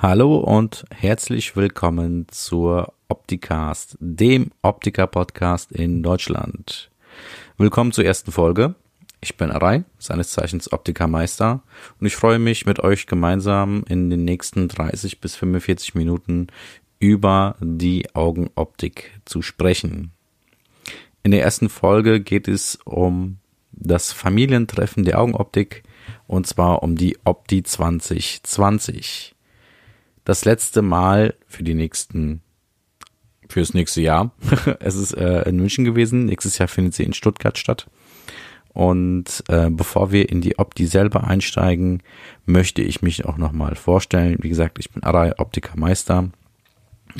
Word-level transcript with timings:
Hallo 0.00 0.36
und 0.36 0.84
herzlich 0.94 1.56
willkommen 1.56 2.26
zur 2.28 2.92
Opticast, 3.08 3.96
dem 3.98 4.52
Optiker-Podcast 4.62 5.72
in 5.72 6.04
Deutschland. 6.04 6.88
Willkommen 7.56 7.90
zur 7.90 8.04
ersten 8.04 8.30
Folge. 8.30 8.76
Ich 9.20 9.36
bin 9.36 9.50
Arai, 9.50 9.82
seines 9.98 10.30
Zeichens 10.30 10.72
Optikermeister, 10.72 11.64
und 11.98 12.06
ich 12.06 12.14
freue 12.14 12.38
mich, 12.38 12.64
mit 12.64 12.78
euch 12.78 13.08
gemeinsam 13.08 13.82
in 13.88 14.08
den 14.08 14.24
nächsten 14.24 14.68
30 14.68 15.20
bis 15.20 15.34
45 15.34 15.96
Minuten 15.96 16.46
über 17.00 17.56
die 17.58 18.14
Augenoptik 18.14 19.20
zu 19.24 19.42
sprechen. 19.42 20.12
In 21.24 21.32
der 21.32 21.42
ersten 21.42 21.68
Folge 21.68 22.20
geht 22.20 22.46
es 22.46 22.78
um 22.84 23.38
das 23.72 24.12
Familientreffen 24.12 25.04
der 25.04 25.20
Augenoptik 25.20 25.82
und 26.28 26.46
zwar 26.46 26.84
um 26.84 26.94
die 26.94 27.18
Opti 27.24 27.64
2020. 27.64 29.34
Das 30.28 30.44
letzte 30.44 30.82
Mal 30.82 31.32
für 31.46 31.62
die 31.62 31.72
nächsten 31.72 32.42
fürs 33.48 33.72
nächste 33.72 34.02
Jahr. 34.02 34.30
es 34.78 34.94
ist 34.94 35.14
äh, 35.14 35.48
in 35.48 35.56
München 35.56 35.86
gewesen. 35.86 36.26
Nächstes 36.26 36.58
Jahr 36.58 36.68
findet 36.68 36.92
sie 36.92 37.04
in 37.04 37.14
Stuttgart 37.14 37.56
statt. 37.56 37.88
Und 38.74 39.42
äh, 39.48 39.70
bevor 39.70 40.12
wir 40.12 40.28
in 40.28 40.42
die 40.42 40.58
Opti 40.58 40.84
selber 40.84 41.24
einsteigen, 41.24 42.02
möchte 42.44 42.82
ich 42.82 43.00
mich 43.00 43.24
auch 43.24 43.38
nochmal 43.38 43.74
vorstellen. 43.74 44.36
Wie 44.42 44.50
gesagt, 44.50 44.78
ich 44.78 44.90
bin 44.90 45.02
Arai 45.02 45.32
Optikermeister. 45.38 46.28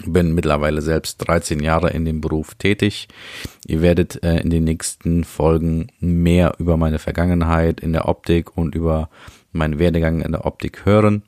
Bin 0.05 0.35
mittlerweile 0.35 0.83
selbst 0.83 1.17
13 1.27 1.61
Jahre 1.61 1.89
in 1.89 2.05
dem 2.05 2.21
Beruf 2.21 2.57
tätig. 2.57 3.09
Ihr 3.67 3.81
werdet 3.81 4.23
äh, 4.23 4.39
in 4.41 4.51
den 4.51 4.65
nächsten 4.65 5.25
Folgen 5.25 5.87
mehr 5.99 6.57
über 6.59 6.77
meine 6.77 6.99
Vergangenheit 6.99 7.81
in 7.81 7.95
der 7.95 8.07
Optik 8.07 8.55
und 8.55 8.75
über 8.75 9.09
meinen 9.51 9.79
Werdegang 9.79 10.21
in 10.21 10.33
der 10.33 10.45
Optik 10.45 10.85
hören 10.85 11.23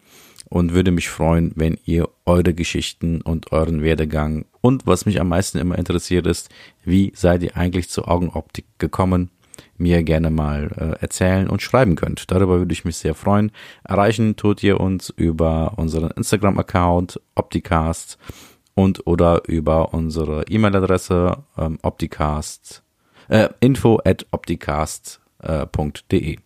und 0.51 0.75
würde 0.75 0.91
mich 0.91 1.09
freuen, 1.09 1.53
wenn 1.55 1.79
ihr 1.85 2.09
eure 2.27 2.53
Geschichten 2.53 3.23
und 3.23 3.53
euren 3.53 3.83
Werdegang 3.83 4.45
und 4.61 4.87
was 4.87 5.07
mich 5.07 5.21
am 5.21 5.29
meisten 5.29 5.59
immer 5.59 5.79
interessiert 5.79 6.27
ist, 6.27 6.51
wie 6.85 7.13
seid 7.15 7.43
ihr 7.43 7.57
eigentlich 7.57 7.89
zur 7.89 8.11
Augenoptik 8.11 8.67
gekommen, 8.79 9.31
mir 9.79 10.03
gerne 10.03 10.31
mal 10.31 10.71
äh, 10.77 11.01
erzählen 11.01 11.49
und 11.49 11.63
schreiben 11.63 11.97
könnt. 11.97 12.31
Darüber 12.31 12.59
würde 12.59 12.73
ich 12.73 12.85
mich 12.85 12.97
sehr 12.97 13.15
freuen. 13.15 13.53
Erreichen 13.85 14.37
tut 14.37 14.63
ihr 14.63 14.81
uns 14.81 15.11
über 15.11 15.75
unseren 15.77 16.11
Instagram-Account 16.11 17.21
Opticast 17.35 18.19
und 18.75 19.07
oder 19.07 19.49
über 19.49 19.95
unsere 19.95 20.45
E-Mail-Adresse 20.49 21.45
ähm, 21.57 21.79
opticast 21.83 22.83
äh, 23.29 23.49
info 23.61 24.01
at 24.05 24.27
opticast.de. 24.33 26.35
Äh, 26.35 26.39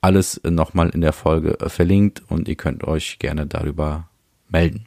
alles 0.00 0.40
nochmal 0.44 0.90
in 0.90 1.00
der 1.00 1.12
Folge 1.12 1.58
äh, 1.60 1.68
verlinkt 1.68 2.22
und 2.28 2.48
ihr 2.48 2.54
könnt 2.54 2.84
euch 2.84 3.18
gerne 3.18 3.46
darüber 3.46 4.08
melden. 4.48 4.86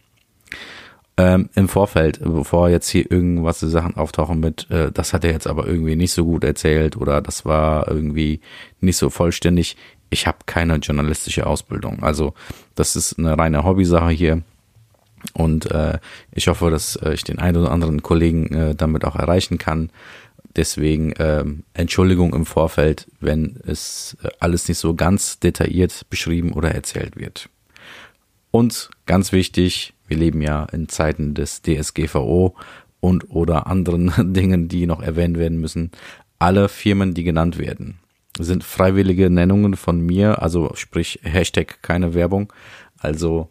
Ähm, 1.18 1.50
Im 1.54 1.68
Vorfeld, 1.68 2.22
bevor 2.24 2.70
jetzt 2.70 2.88
hier 2.88 3.12
irgendwas 3.12 3.60
Sachen 3.60 3.98
auftauchen 3.98 4.40
mit, 4.40 4.72
äh, 4.72 4.90
das 4.90 5.12
hat 5.12 5.26
er 5.26 5.32
jetzt 5.32 5.48
aber 5.48 5.68
irgendwie 5.68 5.98
nicht 5.98 6.14
so 6.14 6.24
gut 6.24 6.46
erzählt 6.46 6.96
oder 6.96 7.22
das 7.22 7.44
war 7.44 7.90
irgendwie 7.90 8.40
nicht 8.80 8.96
so 8.96 9.10
vollständig. 9.10 9.76
Ich 10.10 10.28
habe 10.28 10.38
keine 10.46 10.76
journalistische 10.78 11.46
Ausbildung. 11.46 12.04
Also 12.04 12.34
das 12.76 12.96
ist 12.96 13.20
eine 13.20 13.38
reine 13.38 13.66
Hobbysache 13.66 14.12
hier. 14.12 14.44
Und 15.34 15.70
äh, 15.72 16.00
ich 16.32 16.48
hoffe, 16.48 16.72
dass 16.72 16.96
äh, 16.96 17.14
ich 17.14 17.26
den 17.26 17.40
einen 17.40 17.58
oder 17.58 17.72
anderen 17.72 18.02
Kollegen 18.02 18.54
äh, 18.54 18.76
damit 18.76 19.04
auch 19.04 19.18
erreichen 19.18 19.58
kann. 19.58 19.90
Deswegen 20.60 21.14
ähm, 21.20 21.64
Entschuldigung 21.74 22.34
im 22.36 22.46
Vorfeld, 22.46 23.08
wenn 23.22 23.62
es 23.66 24.18
äh, 24.22 24.28
alles 24.42 24.68
nicht 24.68 24.78
so 24.78 24.94
ganz 24.94 25.40
detailliert 25.40 26.10
beschrieben 26.10 26.52
oder 26.52 26.72
erzählt 26.76 27.16
wird. 27.16 27.48
Und 28.52 28.90
ganz 29.06 29.32
wichtig, 29.32 29.94
wir 30.10 30.18
leben 30.18 30.42
ja 30.42 30.66
in 30.66 30.90
Zeiten 30.90 31.34
des 31.34 31.62
DSGVO 31.62 32.58
und 33.00 33.32
oder 33.32 33.68
anderen 33.68 34.12
Dingen, 34.34 34.68
die 34.68 34.86
noch 34.86 35.02
erwähnt 35.02 35.38
werden 35.38 35.62
müssen. 35.62 35.92
Alle 36.40 36.68
Firmen, 36.68 37.14
die 37.14 37.24
genannt 37.24 37.58
werden, 37.58 38.00
sind 38.38 38.66
freiwillige 38.66 39.30
Nennungen 39.30 39.78
von 39.78 40.02
mir, 40.02 40.42
also 40.42 40.72
sprich 40.76 41.22
Hashtag 41.24 41.82
keine 41.82 42.14
Werbung. 42.14 42.52
Also 42.98 43.48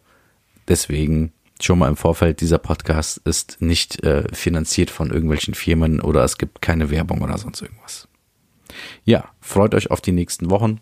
deswegen 0.69 1.33
schon 1.65 1.79
mal 1.79 1.89
im 1.89 1.97
Vorfeld, 1.97 2.41
dieser 2.41 2.59
Podcast 2.59 3.19
ist 3.25 3.61
nicht 3.61 4.03
äh, 4.05 4.25
finanziert 4.33 4.91
von 4.91 5.11
irgendwelchen 5.11 5.55
Firmen 5.55 6.01
oder 6.01 6.25
es 6.25 6.39
gibt 6.39 6.63
keine 6.63 6.91
Werbung 6.91 7.23
oder 7.23 7.39
sonst 7.39 7.63
irgendwas. 7.63 8.09
Ja, 9.05 9.25
freut 9.41 9.75
euch 9.75 9.91
auf 9.91 10.01
die 10.01 10.13
nächsten 10.13 10.51
Wochen, 10.51 10.81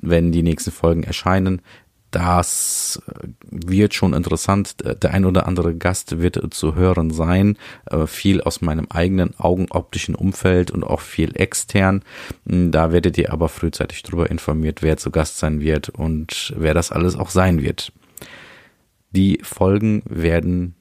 wenn 0.00 0.32
die 0.32 0.42
nächsten 0.42 0.70
Folgen 0.70 1.02
erscheinen. 1.02 1.62
Das 2.12 3.02
äh, 3.06 3.28
wird 3.50 3.94
schon 3.94 4.12
interessant. 4.12 4.76
Der 5.02 5.12
ein 5.12 5.24
oder 5.24 5.46
andere 5.46 5.74
Gast 5.74 6.20
wird 6.20 6.54
zu 6.54 6.74
hören 6.74 7.10
sein. 7.10 7.56
Äh, 7.86 8.06
viel 8.06 8.42
aus 8.42 8.60
meinem 8.60 8.86
eigenen 8.90 9.38
augenoptischen 9.38 10.14
Umfeld 10.14 10.70
und 10.70 10.84
auch 10.84 11.00
viel 11.00 11.34
extern. 11.36 12.02
Da 12.44 12.92
werdet 12.92 13.16
ihr 13.18 13.32
aber 13.32 13.48
frühzeitig 13.48 14.02
darüber 14.02 14.30
informiert, 14.30 14.82
wer 14.82 14.98
zu 14.98 15.10
Gast 15.10 15.38
sein 15.38 15.60
wird 15.60 15.88
und 15.88 16.54
wer 16.56 16.74
das 16.74 16.92
alles 16.92 17.16
auch 17.16 17.30
sein 17.30 17.62
wird. 17.62 17.92
Die 19.12 19.38
Folgen 19.42 20.02
werden, 20.06 20.74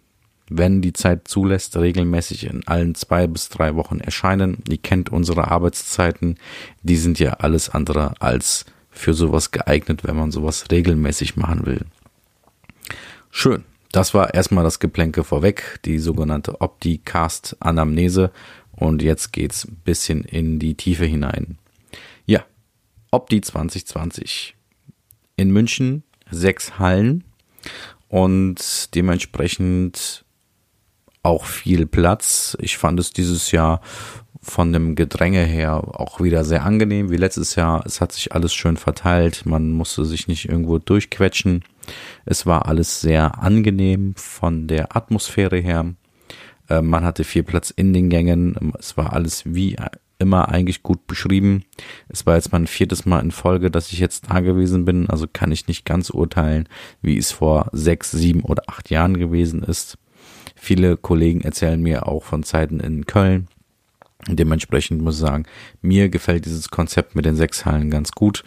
wenn 0.50 0.81
die 0.81 0.94
Zeit 0.94 1.28
zulässt, 1.28 1.78
regelmäßig 1.78 2.46
in 2.46 2.66
allen 2.68 2.96
zwei 2.96 3.28
bis 3.28 3.50
drei 3.50 3.75
Wochen 3.75 4.00
erscheinen. 4.00 4.58
Ihr 4.69 4.78
kennt 4.78 5.09
unsere 5.09 5.50
Arbeitszeiten. 5.50 6.38
Die 6.84 6.97
sind 6.97 7.20
ja 7.20 7.34
alles 7.34 7.70
andere 7.70 8.14
als 8.22 8.66
für 8.90 9.14
sowas 9.14 9.52
geeignet, 9.52 10.03
wenn 10.03 10.16
man 10.16 10.31
sowas 10.31 10.66
regelmäßig 10.72 11.38
machen 11.38 11.66
will. 11.66 11.86
Schön. 13.31 13.64
Das 13.91 14.14
war 14.14 14.34
erstmal 14.34 14.64
das 14.64 14.80
Geplänke 14.80 15.24
vorweg, 15.25 15.80
die 15.84 16.00
sogenannte 16.00 16.62
Opti-Cast-Anamnese. 16.62 18.31
Und 18.72 19.02
jetzt 19.02 19.34
geht's 19.34 19.66
ein 19.66 19.81
bisschen 19.84 20.24
in 20.24 20.59
die 20.59 20.75
Tiefe 20.75 21.06
hinein. 21.06 21.58
Ja, 22.25 22.46
Opti 23.12 23.41
2020. 23.41 24.56
In 25.36 25.52
München 25.52 26.03
sechs 26.30 26.80
Hallen 26.80 27.25
und 28.12 28.94
dementsprechend 28.94 30.26
auch 31.24 31.46
viel 31.46 31.86
Platz. 31.86 32.58
Ich 32.60 32.78
fand 32.78 33.00
es 33.00 33.14
dieses 33.14 33.52
Jahr 33.52 33.80
von 34.42 34.74
dem 34.74 34.96
Gedränge 34.96 35.46
her 35.46 35.76
auch 35.98 36.20
wieder 36.20 36.44
sehr 36.44 36.66
angenehm 36.66 37.10
wie 37.10 37.16
letztes 37.16 37.56
Jahr. 37.56 37.86
Es 37.86 38.02
hat 38.02 38.12
sich 38.12 38.34
alles 38.34 38.54
schön 38.54 38.76
verteilt. 38.76 39.46
Man 39.46 39.72
musste 39.72 40.04
sich 40.04 40.28
nicht 40.28 40.50
irgendwo 40.50 40.78
durchquetschen. 40.78 41.64
Es 42.26 42.46
war 42.46 42.68
alles 42.68 43.00
sehr 43.00 43.42
angenehm 43.42 44.14
von 44.18 44.68
der 44.68 44.94
Atmosphäre 44.98 45.60
her. 45.60 45.94
Äh, 46.68 46.82
man 46.82 47.06
hatte 47.06 47.24
viel 47.24 47.44
Platz 47.44 47.70
in 47.70 47.94
den 47.94 48.10
Gängen. 48.10 48.74
Es 48.78 48.98
war 48.98 49.14
alles 49.14 49.44
wie 49.46 49.78
immer 50.22 50.50
eigentlich 50.50 50.84
gut 50.84 51.08
beschrieben. 51.08 51.64
Es 52.08 52.26
war 52.26 52.36
jetzt 52.36 52.52
mein 52.52 52.68
viertes 52.68 53.06
Mal 53.06 53.20
in 53.20 53.32
Folge, 53.32 53.70
dass 53.70 53.92
ich 53.92 54.00
jetzt 54.00 54.30
da 54.30 54.40
gewesen 54.40 54.86
bin, 54.86 55.09
also 55.09 55.26
kann 55.32 55.52
ich 55.52 55.68
nicht 55.68 55.86
ganz 55.86 56.09
urteilen, 56.09 56.70
wie 57.02 57.18
es 57.18 57.32
vor 57.32 57.70
sechs, 57.74 58.12
sieben 58.12 58.42
oder 58.42 58.64
acht 58.68 58.90
Jahren 58.90 59.18
gewesen 59.18 59.64
ist. 59.64 59.98
Viele 60.56 60.96
Kollegen 60.96 61.42
erzählen 61.42 61.82
mir 61.82 62.08
auch 62.08 62.24
von 62.24 62.44
Zeiten 62.44 62.80
in 62.80 63.06
Köln, 63.06 63.48
Dementsprechend 64.28 65.02
muss 65.02 65.16
ich 65.16 65.22
sagen, 65.22 65.46
mir 65.82 66.09
gefällt 66.09 66.46
dieses 66.46 66.70
Konzept 66.70 67.16
mit 67.16 67.26
den 67.26 67.36
sechs 67.36 67.66
Hallen 67.66 67.90
ganz 67.90 68.12
gut, 68.12 68.44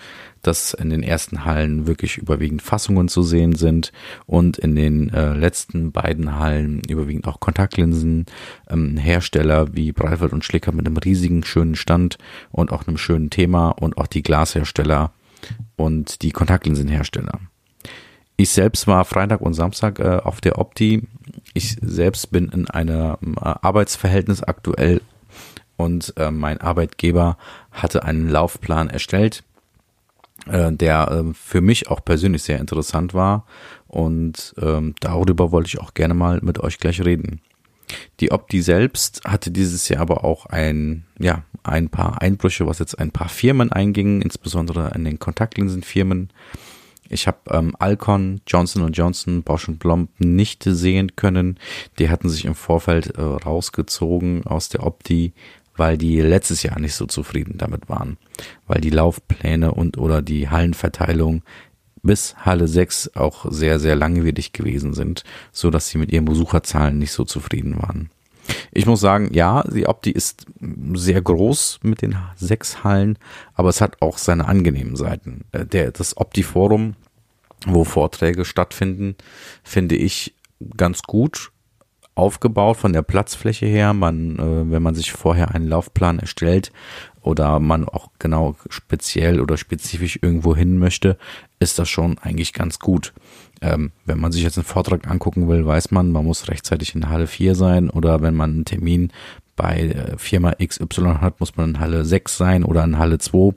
dass 0.46 0.74
in 0.74 0.90
den 0.90 1.02
ersten 1.02 1.44
Hallen 1.44 1.86
wirklich 1.86 2.18
überwiegend 2.18 2.62
Fassungen 2.62 3.08
zu 3.08 3.22
sehen 3.22 3.54
sind 3.54 3.92
und 4.26 4.58
in 4.58 4.74
den 4.74 5.12
äh, 5.12 5.34
letzten 5.34 5.92
beiden 5.92 6.38
Hallen 6.38 6.82
überwiegend 6.88 7.26
auch 7.26 7.40
Kontaktlinsen, 7.40 8.26
ähm, 8.68 8.96
Hersteller 8.96 9.74
wie 9.74 9.92
Breitwald 9.92 10.32
und 10.32 10.44
Schlicker 10.44 10.72
mit 10.72 10.86
einem 10.86 10.96
riesigen 10.96 11.44
schönen 11.44 11.76
Stand 11.76 12.18
und 12.50 12.72
auch 12.72 12.86
einem 12.86 12.96
schönen 12.96 13.30
Thema 13.30 13.70
und 13.70 13.98
auch 13.98 14.06
die 14.06 14.22
Glashersteller 14.22 15.12
und 15.76 16.22
die 16.22 16.30
Kontaktlinsenhersteller. 16.30 17.40
Ich 18.36 18.50
selbst 18.50 18.86
war 18.86 19.04
Freitag 19.04 19.40
und 19.40 19.54
Samstag 19.54 20.00
äh, 20.00 20.20
auf 20.22 20.40
der 20.40 20.58
Opti. 20.58 21.06
Ich 21.52 21.76
selbst 21.80 22.32
bin 22.32 22.48
in 22.48 22.68
einem 22.68 23.36
äh, 23.36 23.40
Arbeitsverhältnis 23.40 24.42
aktuell 24.42 25.00
und 25.76 26.14
äh, 26.16 26.30
mein 26.30 26.60
Arbeitgeber 26.60 27.36
hatte 27.70 28.04
einen 28.04 28.28
Laufplan 28.28 28.90
erstellt, 28.90 29.44
äh, 30.46 30.72
der 30.72 31.08
äh, 31.10 31.34
für 31.34 31.60
mich 31.60 31.88
auch 31.88 32.04
persönlich 32.04 32.42
sehr 32.42 32.58
interessant 32.58 33.14
war 33.14 33.46
und 33.88 34.54
ähm, 34.60 34.94
darüber 35.00 35.52
wollte 35.52 35.68
ich 35.68 35.80
auch 35.80 35.94
gerne 35.94 36.14
mal 36.14 36.40
mit 36.42 36.58
euch 36.58 36.78
gleich 36.78 37.04
reden. 37.04 37.40
Die 38.20 38.32
Opti 38.32 38.62
selbst 38.62 39.22
hatte 39.24 39.50
dieses 39.50 39.88
Jahr 39.88 40.00
aber 40.00 40.24
auch 40.24 40.46
ein, 40.46 41.04
ja, 41.18 41.44
ein 41.62 41.88
paar 41.88 42.20
Einbrüche, 42.22 42.66
was 42.66 42.78
jetzt 42.78 42.98
ein 42.98 43.10
paar 43.10 43.28
Firmen 43.28 43.72
eingingen, 43.72 44.22
insbesondere 44.22 44.92
in 44.94 45.04
den 45.04 45.18
Kontaktlinsenfirmen. 45.18 46.30
Ich 47.08 47.26
habe 47.26 47.38
ähm, 47.50 47.76
Alcon, 47.78 48.40
Johnson 48.46 48.90
Johnson, 48.92 49.42
Bosch 49.42 49.68
und 49.68 49.78
Blomb 49.78 50.10
nicht 50.18 50.64
sehen 50.64 51.14
können. 51.16 51.58
Die 51.98 52.08
hatten 52.08 52.28
sich 52.28 52.44
im 52.46 52.54
Vorfeld 52.54 53.16
äh, 53.16 53.22
rausgezogen 53.22 54.46
aus 54.46 54.70
der 54.70 54.84
Opti, 54.84 55.32
weil 55.76 55.98
die 55.98 56.20
letztes 56.20 56.62
Jahr 56.62 56.78
nicht 56.78 56.94
so 56.94 57.06
zufrieden 57.06 57.58
damit 57.58 57.88
waren, 57.88 58.16
weil 58.66 58.80
die 58.80 58.90
Laufpläne 58.90 59.72
und 59.72 59.98
oder 59.98 60.22
die 60.22 60.48
Hallenverteilung 60.48 61.42
bis 62.02 62.36
Halle 62.36 62.68
6 62.68 63.16
auch 63.16 63.46
sehr, 63.50 63.80
sehr 63.80 63.96
langwierig 63.96 64.52
gewesen 64.52 64.92
sind, 64.92 65.24
so 65.52 65.70
dass 65.70 65.88
sie 65.88 65.98
mit 65.98 66.12
ihren 66.12 66.26
Besucherzahlen 66.26 66.98
nicht 66.98 67.12
so 67.12 67.24
zufrieden 67.24 67.76
waren. 67.78 68.10
Ich 68.72 68.84
muss 68.84 69.00
sagen, 69.00 69.32
ja, 69.32 69.62
die 69.62 69.86
Opti 69.86 70.10
ist 70.10 70.44
sehr 70.94 71.22
groß 71.22 71.80
mit 71.82 72.02
den 72.02 72.16
sechs 72.36 72.84
Hallen, 72.84 73.18
aber 73.54 73.70
es 73.70 73.80
hat 73.80 74.02
auch 74.02 74.18
seine 74.18 74.46
angenehmen 74.46 74.96
Seiten. 74.96 75.44
Äh, 75.52 75.64
der, 75.64 75.92
das 75.92 76.16
Opti-Forum, 76.16 76.94
wo 77.66 77.84
Vorträge 77.84 78.44
stattfinden, 78.44 79.16
finde 79.62 79.96
ich 79.96 80.34
ganz 80.76 81.02
gut 81.02 81.52
aufgebaut 82.14 82.76
von 82.76 82.92
der 82.92 83.02
Platzfläche 83.02 83.66
her. 83.66 83.92
Man, 83.92 84.38
äh, 84.38 84.70
wenn 84.70 84.82
man 84.82 84.94
sich 84.94 85.12
vorher 85.12 85.54
einen 85.54 85.68
Laufplan 85.68 86.18
erstellt 86.18 86.72
oder 87.22 87.58
man 87.58 87.88
auch 87.88 88.08
genau 88.18 88.56
speziell 88.68 89.40
oder 89.40 89.56
spezifisch 89.56 90.18
irgendwo 90.22 90.54
hin 90.54 90.78
möchte, 90.78 91.16
ist 91.58 91.78
das 91.78 91.88
schon 91.88 92.18
eigentlich 92.18 92.52
ganz 92.52 92.78
gut. 92.78 93.12
Ähm, 93.60 93.92
wenn 94.04 94.20
man 94.20 94.32
sich 94.32 94.42
jetzt 94.42 94.58
einen 94.58 94.64
Vortrag 94.64 95.08
angucken 95.10 95.48
will, 95.48 95.66
weiß 95.66 95.90
man, 95.90 96.12
man 96.12 96.24
muss 96.24 96.48
rechtzeitig 96.48 96.94
in 96.94 97.08
Halle 97.08 97.26
4 97.26 97.54
sein 97.54 97.90
oder 97.90 98.22
wenn 98.22 98.34
man 98.34 98.50
einen 98.50 98.64
Termin 98.64 99.10
bei 99.56 99.80
äh, 99.80 100.18
Firma 100.18 100.52
XY 100.52 101.16
hat, 101.20 101.40
muss 101.40 101.56
man 101.56 101.70
in 101.70 101.80
Halle 101.80 102.04
6 102.04 102.36
sein 102.36 102.64
oder 102.64 102.84
in 102.84 102.98
Halle 102.98 103.18
2. 103.18 103.54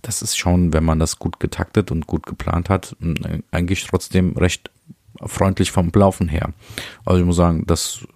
Das 0.00 0.22
ist 0.22 0.36
schon, 0.36 0.72
wenn 0.72 0.84
man 0.84 0.98
das 0.98 1.18
gut 1.18 1.40
getaktet 1.40 1.90
und 1.90 2.06
gut 2.06 2.26
geplant 2.26 2.68
hat, 2.68 2.96
eigentlich 3.50 3.86
trotzdem 3.86 4.36
recht 4.36 4.70
freundlich 5.26 5.70
vom 5.70 5.90
Laufen 5.94 6.28
her. 6.28 6.52
Also 7.04 7.20
ich 7.20 7.26
muss 7.26 7.36
sagen, 7.36 7.64
das 7.66 8.06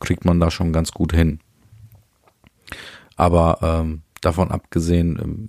kriegt 0.00 0.24
man 0.24 0.40
da 0.40 0.50
schon 0.50 0.72
ganz 0.72 0.92
gut 0.92 1.12
hin. 1.12 1.40
Aber 3.16 3.58
ähm, 3.62 4.02
davon 4.20 4.50
abgesehen 4.50 5.18
ähm, 5.22 5.48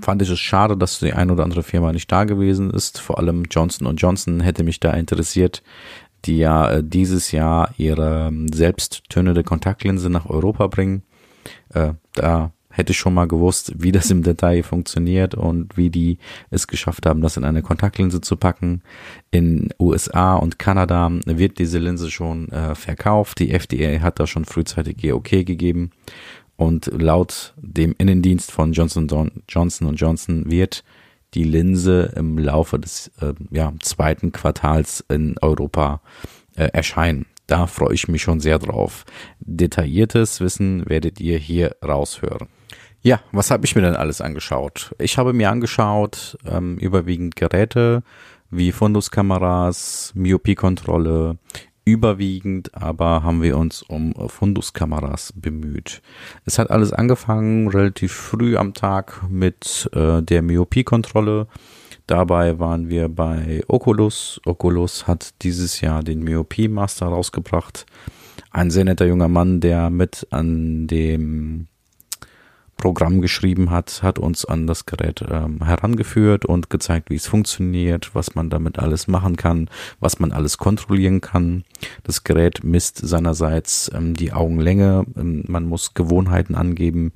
fand 0.00 0.22
ich 0.22 0.30
es 0.30 0.40
schade, 0.40 0.76
dass 0.76 0.98
die 0.98 1.12
ein 1.12 1.30
oder 1.30 1.44
andere 1.44 1.62
Firma 1.62 1.92
nicht 1.92 2.10
da 2.10 2.24
gewesen 2.24 2.70
ist. 2.70 3.00
Vor 3.00 3.18
allem 3.18 3.44
Johnson 3.50 3.96
Johnson 3.96 4.40
hätte 4.40 4.64
mich 4.64 4.80
da 4.80 4.92
interessiert, 4.92 5.62
die 6.24 6.38
ja 6.38 6.70
äh, 6.70 6.84
dieses 6.84 7.32
Jahr 7.32 7.72
ihre 7.76 8.28
ähm, 8.28 8.48
selbsttönende 8.48 9.44
Kontaktlinse 9.44 10.10
nach 10.10 10.26
Europa 10.26 10.66
bringen. 10.66 11.02
Äh, 11.72 11.94
da 12.14 12.52
hätte 12.78 12.94
schon 12.94 13.12
mal 13.12 13.26
gewusst, 13.26 13.72
wie 13.76 13.92
das 13.92 14.10
im 14.10 14.22
Detail 14.22 14.62
funktioniert 14.62 15.34
und 15.34 15.76
wie 15.76 15.90
die 15.90 16.18
es 16.50 16.68
geschafft 16.68 17.06
haben, 17.06 17.20
das 17.20 17.36
in 17.36 17.44
eine 17.44 17.60
Kontaktlinse 17.60 18.20
zu 18.20 18.36
packen. 18.36 18.82
In 19.32 19.70
USA 19.80 20.36
und 20.36 20.58
Kanada 20.60 21.10
wird 21.26 21.58
diese 21.58 21.78
Linse 21.78 22.10
schon 22.10 22.48
äh, 22.50 22.76
verkauft. 22.76 23.40
Die 23.40 23.50
FDA 23.50 24.00
hat 24.00 24.20
da 24.20 24.26
schon 24.26 24.44
frühzeitig 24.44 25.02
ihr 25.02 25.16
Okay 25.16 25.42
gegeben. 25.44 25.90
Und 26.56 26.86
laut 26.86 27.54
dem 27.56 27.94
Innendienst 27.98 28.52
von 28.52 28.72
Johnson 28.72 29.08
Johnson 29.48 29.94
Johnson 29.96 30.50
wird 30.50 30.84
die 31.34 31.44
Linse 31.44 32.12
im 32.16 32.38
Laufe 32.38 32.78
des 32.78 33.10
äh, 33.20 33.34
ja, 33.50 33.72
zweiten 33.82 34.32
Quartals 34.32 35.04
in 35.08 35.36
Europa 35.42 36.00
äh, 36.56 36.68
erscheinen. 36.72 37.26
Da 37.48 37.66
freue 37.66 37.94
ich 37.94 38.08
mich 38.08 38.22
schon 38.22 38.40
sehr 38.40 38.58
drauf. 38.58 39.04
Detailliertes 39.40 40.40
Wissen 40.40 40.88
werdet 40.88 41.20
ihr 41.20 41.38
hier 41.38 41.76
raushören. 41.84 42.48
Ja, 43.02 43.20
was 43.30 43.50
habe 43.50 43.64
ich 43.64 43.76
mir 43.76 43.82
denn 43.82 43.94
alles 43.94 44.20
angeschaut? 44.20 44.94
Ich 44.98 45.18
habe 45.18 45.32
mir 45.32 45.50
angeschaut 45.50 46.36
ähm, 46.44 46.78
überwiegend 46.78 47.36
Geräte 47.36 48.02
wie 48.50 48.72
Funduskameras, 48.72 50.12
Myopiekontrolle, 50.14 51.38
überwiegend 51.84 52.74
aber 52.74 53.22
haben 53.22 53.42
wir 53.42 53.56
uns 53.56 53.82
um 53.82 54.14
Funduskameras 54.28 55.32
bemüht. 55.36 56.02
Es 56.44 56.58
hat 56.58 56.70
alles 56.70 56.92
angefangen 56.92 57.68
relativ 57.68 58.12
früh 58.12 58.56
am 58.56 58.74
Tag 58.74 59.22
mit 59.28 59.88
äh, 59.94 60.20
der 60.22 60.42
Myopiekontrolle. 60.42 61.46
Dabei 62.06 62.58
waren 62.58 62.88
wir 62.88 63.08
bei 63.08 63.62
Oculus. 63.68 64.40
Oculus 64.44 65.06
hat 65.06 65.34
dieses 65.42 65.80
Jahr 65.80 66.02
den 66.02 66.22
Myopie 66.24 66.68
Master 66.68 67.06
rausgebracht. 67.06 67.86
Ein 68.50 68.70
sehr 68.70 68.84
netter 68.84 69.06
junger 69.06 69.28
Mann, 69.28 69.60
der 69.60 69.90
mit 69.90 70.26
an 70.30 70.86
dem 70.86 71.68
Programm 72.78 73.20
geschrieben 73.20 73.70
hat, 73.70 74.02
hat 74.02 74.18
uns 74.18 74.44
an 74.44 74.66
das 74.66 74.86
Gerät 74.86 75.22
ähm, 75.28 75.62
herangeführt 75.62 76.46
und 76.46 76.70
gezeigt, 76.70 77.10
wie 77.10 77.16
es 77.16 77.26
funktioniert, 77.26 78.14
was 78.14 78.34
man 78.34 78.48
damit 78.48 78.78
alles 78.78 79.08
machen 79.08 79.36
kann, 79.36 79.68
was 80.00 80.20
man 80.20 80.32
alles 80.32 80.56
kontrollieren 80.56 81.20
kann. 81.20 81.64
Das 82.04 82.24
Gerät 82.24 82.64
misst 82.64 82.96
seinerseits 82.96 83.90
ähm, 83.92 84.14
die 84.14 84.32
Augenlänge. 84.32 85.04
Ähm, 85.16 85.44
man 85.48 85.66
muss 85.66 85.92
Gewohnheiten 85.92 86.54
angeben, 86.54 87.12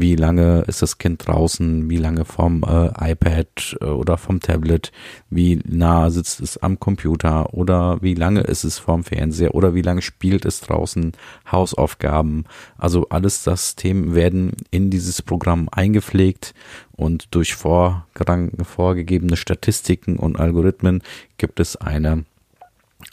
wie 0.00 0.16
lange 0.16 0.62
ist 0.66 0.82
das 0.82 0.98
Kind 0.98 1.26
draußen, 1.26 1.88
wie 1.90 1.96
lange 1.96 2.24
vom 2.24 2.62
äh, 2.62 3.12
iPad 3.12 3.76
äh, 3.80 3.84
oder 3.84 4.16
vom 4.18 4.40
Tablet, 4.40 4.92
wie 5.30 5.60
nah 5.64 6.10
sitzt 6.10 6.40
es 6.40 6.58
am 6.58 6.78
Computer 6.78 7.54
oder 7.54 8.02
wie 8.02 8.14
lange 8.14 8.40
ist 8.40 8.64
es 8.64 8.78
vorm 8.78 9.04
Fernseher 9.04 9.54
oder 9.54 9.74
wie 9.74 9.82
lange 9.82 10.02
spielt 10.02 10.44
es 10.44 10.60
draußen, 10.60 11.12
Hausaufgaben. 11.50 12.44
Also 12.78 13.08
alles 13.08 13.42
das 13.42 13.76
Themen 13.76 14.14
werden 14.14 14.52
in 14.70 14.90
dieses 14.90 15.22
Programm 15.22 15.68
eingepflegt 15.70 16.54
und 16.92 17.34
durch 17.34 17.54
vorgegebene 17.54 19.36
Statistiken 19.36 20.16
und 20.16 20.38
Algorithmen 20.38 21.02
gibt 21.38 21.60
es 21.60 21.76
eine 21.76 22.24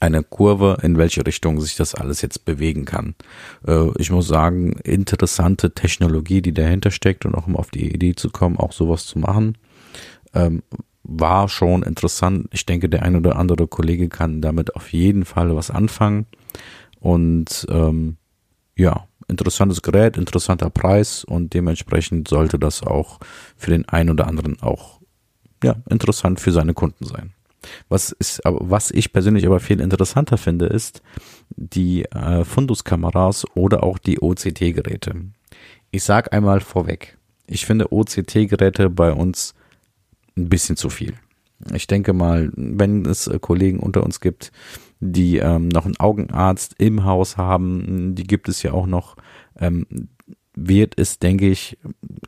eine 0.04 0.22
Kurve, 0.22 0.78
in 0.82 0.98
welche 0.98 1.26
Richtung 1.26 1.62
sich 1.62 1.76
das 1.76 1.96
alles 1.96 2.22
jetzt 2.22 2.44
bewegen 2.44 2.84
kann. 2.86 3.16
Äh, 3.66 3.90
ich 3.98 4.12
muss 4.12 4.28
sagen, 4.28 4.74
interessante 4.84 5.72
Technologie, 5.72 6.42
die 6.42 6.54
dahinter 6.54 6.92
steckt 6.92 7.26
und 7.26 7.36
auch 7.36 7.48
um 7.48 7.56
auf 7.56 7.72
die 7.72 7.94
Idee 7.94 8.14
zu 8.14 8.30
kommen, 8.30 8.58
auch 8.58 8.74
sowas 8.74 9.06
zu 9.06 9.18
machen, 9.18 9.58
ähm, 10.34 10.62
war 11.04 11.48
schon 11.48 11.84
interessant. 11.84 12.48
Ich 12.52 12.66
denke, 12.66 12.90
der 12.90 13.04
ein 13.04 13.16
oder 13.16 13.38
andere 13.38 13.68
Kollege 13.68 14.10
kann 14.10 14.42
damit 14.42 14.76
auf 14.76 14.92
jeden 14.92 15.26
Fall 15.26 15.56
was 15.56 15.72
anfangen. 15.72 16.26
Und 17.00 17.66
ähm, 17.70 18.18
ja, 18.76 19.08
interessantes 19.28 19.82
Gerät, 19.82 20.18
interessanter 20.18 20.70
Preis 20.70 21.24
und 21.24 21.54
dementsprechend 21.54 22.28
sollte 22.28 22.60
das 22.60 22.84
auch 22.84 23.20
für 23.56 23.72
den 23.72 23.88
einen 23.88 24.10
oder 24.10 24.28
anderen 24.28 24.62
auch 24.62 25.00
ja, 25.64 25.76
interessant 25.90 26.42
für 26.42 26.52
seine 26.52 26.74
Kunden 26.74 27.06
sein. 27.06 27.34
Was 27.90 28.12
ist, 28.12 28.42
was 28.44 28.92
ich 28.92 29.14
persönlich 29.14 29.46
aber 29.46 29.60
viel 29.60 29.80
interessanter 29.80 30.38
finde, 30.38 30.66
ist 30.66 31.02
die 31.56 32.06
äh, 32.06 32.44
Fundus-Kameras 32.44 33.46
oder 33.56 33.84
auch 33.84 33.98
die 33.98 34.20
OCT-Geräte. 34.20 35.16
Ich 35.92 36.04
sag 36.04 36.34
einmal 36.34 36.60
vorweg, 36.60 37.18
ich 37.48 37.66
finde 37.66 37.92
OCT-Geräte 37.92 38.90
bei 38.90 39.12
uns 39.12 39.54
ein 40.36 40.50
bisschen 40.50 40.78
zu 40.78 40.90
viel. 40.90 41.14
Ich 41.74 41.88
denke 41.88 42.14
mal, 42.14 42.52
wenn 42.56 43.06
es 43.06 43.28
äh, 43.28 43.40
Kollegen 43.40 43.80
unter 43.80 44.04
uns 44.04 44.20
gibt, 44.20 44.52
die 45.00 45.38
ähm, 45.38 45.68
noch 45.68 45.86
einen 45.86 46.00
Augenarzt 46.00 46.76
im 46.78 47.04
Haus 47.04 47.38
haben, 47.38 48.16
die 48.16 48.24
gibt 48.24 48.50
es 48.50 48.64
ja 48.64 48.72
auch 48.74 48.86
noch, 48.86 49.16
ähm, 49.60 49.86
wird 50.56 50.94
es, 50.98 51.20
denke 51.20 51.50
ich, 51.50 51.78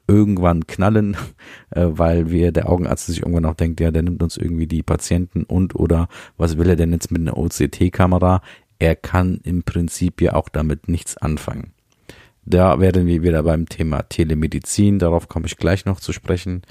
irgendwann 0.07 0.67
knallen, 0.67 1.17
äh, 1.71 1.85
weil 1.87 2.31
wir 2.31 2.51
der 2.51 2.69
Augenarzt 2.69 3.07
sich 3.07 3.19
irgendwann 3.19 3.45
auch 3.45 3.55
denkt, 3.55 3.79
ja, 3.79 3.91
der 3.91 4.03
nimmt 4.03 4.23
uns 4.23 4.37
irgendwie 4.37 4.67
die 4.67 4.83
Patienten 4.83 5.43
und 5.43 5.75
oder 5.75 6.07
was 6.37 6.57
will 6.57 6.69
er 6.69 6.75
denn 6.75 6.91
jetzt 6.91 7.11
mit 7.11 7.21
einer 7.21 7.37
OCT-Kamera? 7.37 8.41
Er 8.79 8.95
kann 8.95 9.39
im 9.43 9.63
Prinzip 9.63 10.21
ja 10.21 10.33
auch 10.33 10.49
damit 10.49 10.89
nichts 10.89 11.17
anfangen. 11.17 11.71
Da 12.45 12.79
werden 12.79 13.07
wir 13.07 13.23
wieder 13.23 13.41
beim 13.41 13.67
Thema 13.67 14.03
Telemedizin, 14.03 14.99
darauf 14.99 15.27
komme 15.27 15.47
ich 15.47 15.57
gleich 15.57 15.85
noch 15.85 15.99
zu 15.99 16.13
sprechen. 16.13 16.61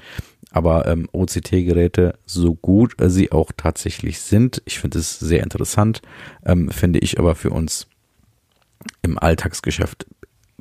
Aber 0.51 0.87
ähm, 0.87 1.09
OCT-Geräte, 1.11 2.17
so 2.25 2.55
gut 2.55 3.01
äh, 3.01 3.09
sie 3.09 3.33
auch 3.33 3.51
tatsächlich 3.55 4.21
sind, 4.21 4.61
ich 4.65 4.79
finde 4.79 4.99
es 4.99 5.19
sehr 5.19 5.43
interessant, 5.43 6.01
ähm, 6.45 6.69
finde 6.69 6.99
ich 6.99 7.19
aber 7.19 7.35
für 7.35 7.49
uns 7.49 7.87
im 9.01 9.17
Alltagsgeschäft 9.17 10.05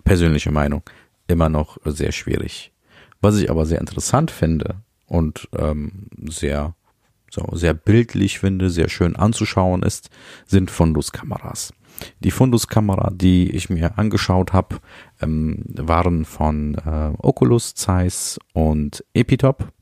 persönliche 0.02 0.50
Meinung, 0.50 0.82
immer 1.26 1.48
noch 1.48 1.78
sehr 1.84 2.12
schwierig. 2.12 2.72
Was 3.20 3.38
ich 3.38 3.50
aber 3.50 3.66
sehr 3.66 3.80
interessant 3.80 4.30
finde 4.30 4.76
und 5.06 5.48
ähm, 5.56 6.08
sehr, 6.28 6.74
so, 7.30 7.46
sehr 7.52 7.74
bildlich 7.74 8.38
finde, 8.38 8.70
sehr 8.70 8.88
schön 8.88 9.16
anzuschauen 9.16 9.82
ist, 9.82 10.10
sind 10.46 10.70
Fundus-Kameras. 10.70 11.72
Die 12.20 12.30
Fundus-Kamera, 12.30 13.10
die 13.14 13.50
ich 13.50 13.70
mir 13.70 13.98
angeschaut 13.98 14.52
habe, 14.52 14.76
ähm, 15.20 15.62
waren 15.68 16.24
von 16.24 16.74
äh, 16.74 17.12
Oculus, 17.18 17.74
Zeiss 17.74 18.38
und 18.52 19.04
Epitop. 19.14 19.72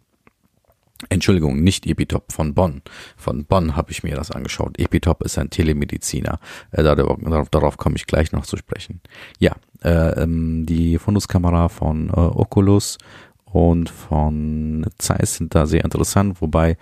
Entschuldigung, 1.08 1.62
nicht 1.62 1.86
Epitop 1.86 2.32
von 2.32 2.54
Bonn. 2.54 2.82
Von 3.16 3.44
Bonn 3.44 3.76
habe 3.76 3.90
ich 3.90 4.02
mir 4.02 4.14
das 4.14 4.30
angeschaut. 4.30 4.78
Epitop 4.78 5.22
ist 5.22 5.38
ein 5.38 5.50
Telemediziner. 5.50 6.38
Äh, 6.70 6.82
darauf, 6.82 7.48
darauf 7.50 7.76
komme 7.76 7.96
ich 7.96 8.06
gleich 8.06 8.32
noch 8.32 8.46
zu 8.46 8.56
sprechen. 8.56 9.00
Ja, 9.38 9.56
äh, 9.82 10.22
ähm, 10.22 10.64
die 10.66 10.98
Funduskamera 10.98 11.68
von 11.68 12.08
äh, 12.08 12.12
Oculus 12.12 12.98
und 13.44 13.90
von 13.90 14.86
Zeiss 14.98 15.36
sind 15.36 15.54
da 15.54 15.66
sehr 15.66 15.84
interessant, 15.84 16.40
wobei 16.40 16.76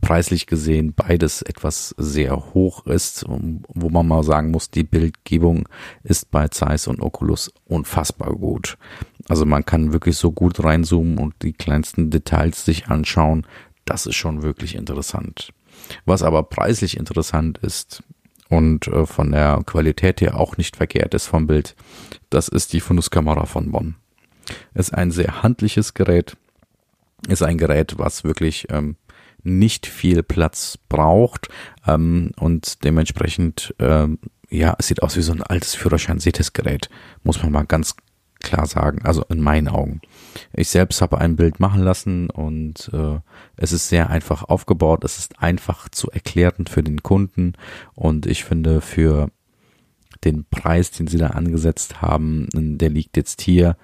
preislich 0.00 0.46
gesehen 0.46 0.94
beides 0.94 1.42
etwas 1.42 1.94
sehr 1.98 2.54
hoch 2.54 2.86
ist, 2.86 3.24
wo 3.28 3.88
man 3.90 4.06
mal 4.06 4.22
sagen 4.22 4.50
muss, 4.50 4.70
die 4.70 4.84
Bildgebung 4.84 5.68
ist 6.02 6.30
bei 6.30 6.48
Zeiss 6.48 6.86
und 6.86 7.00
Oculus 7.00 7.52
unfassbar 7.64 8.32
gut. 8.32 8.78
Also 9.28 9.44
man 9.44 9.64
kann 9.64 9.92
wirklich 9.92 10.16
so 10.16 10.32
gut 10.32 10.62
reinzoomen 10.62 11.18
und 11.18 11.34
die 11.42 11.52
kleinsten 11.52 12.10
Details 12.10 12.64
sich 12.64 12.88
anschauen. 12.88 13.46
Das 13.84 14.06
ist 14.06 14.16
schon 14.16 14.42
wirklich 14.42 14.74
interessant. 14.74 15.52
Was 16.04 16.22
aber 16.22 16.42
preislich 16.42 16.96
interessant 16.96 17.58
ist 17.58 18.02
und 18.48 18.88
äh, 18.88 19.06
von 19.06 19.32
der 19.32 19.62
Qualität 19.64 20.20
her 20.20 20.38
auch 20.38 20.56
nicht 20.56 20.76
verkehrt 20.76 21.14
ist 21.14 21.26
vom 21.26 21.46
Bild, 21.46 21.76
das 22.30 22.48
ist 22.48 22.72
die 22.72 22.80
Funduskamera 22.80 23.46
von 23.46 23.70
Bonn. 23.70 23.96
Ist 24.74 24.94
ein 24.94 25.10
sehr 25.10 25.42
handliches 25.42 25.94
Gerät, 25.94 26.36
ist 27.28 27.42
ein 27.42 27.58
Gerät, 27.58 27.98
was 27.98 28.24
wirklich 28.24 28.66
ähm, 28.70 28.96
nicht 29.42 29.86
viel 29.86 30.22
Platz 30.22 30.78
braucht 30.88 31.48
ähm, 31.86 32.32
und 32.38 32.84
dementsprechend 32.84 33.74
ähm, 33.78 34.18
ja, 34.50 34.74
es 34.78 34.88
sieht 34.88 35.02
aus 35.02 35.16
wie 35.16 35.22
so 35.22 35.32
ein 35.32 35.42
altes 35.42 35.74
Führerschein-Sehtesgerät, 35.74 36.88
muss 37.22 37.42
man 37.42 37.52
mal 37.52 37.66
ganz 37.66 37.94
klar 38.40 38.66
sagen, 38.66 39.00
also 39.04 39.24
in 39.28 39.40
meinen 39.40 39.68
Augen. 39.68 40.00
Ich 40.52 40.68
selbst 40.68 41.02
habe 41.02 41.18
ein 41.18 41.36
Bild 41.36 41.60
machen 41.60 41.82
lassen 41.82 42.30
und 42.30 42.90
äh, 42.92 43.18
es 43.56 43.72
ist 43.72 43.88
sehr 43.88 44.10
einfach 44.10 44.44
aufgebaut, 44.44 45.04
es 45.04 45.18
ist 45.18 45.42
einfach 45.42 45.88
zu 45.88 46.10
erklären 46.10 46.66
für 46.66 46.82
den 46.82 47.02
Kunden 47.02 47.54
und 47.94 48.26
ich 48.26 48.44
finde 48.44 48.80
für 48.80 49.30
den 50.24 50.44
Preis, 50.50 50.90
den 50.90 51.06
sie 51.06 51.18
da 51.18 51.28
angesetzt 51.28 52.02
haben, 52.02 52.48
der 52.52 52.90
liegt 52.90 53.16
jetzt 53.16 53.40
hier, 53.40 53.76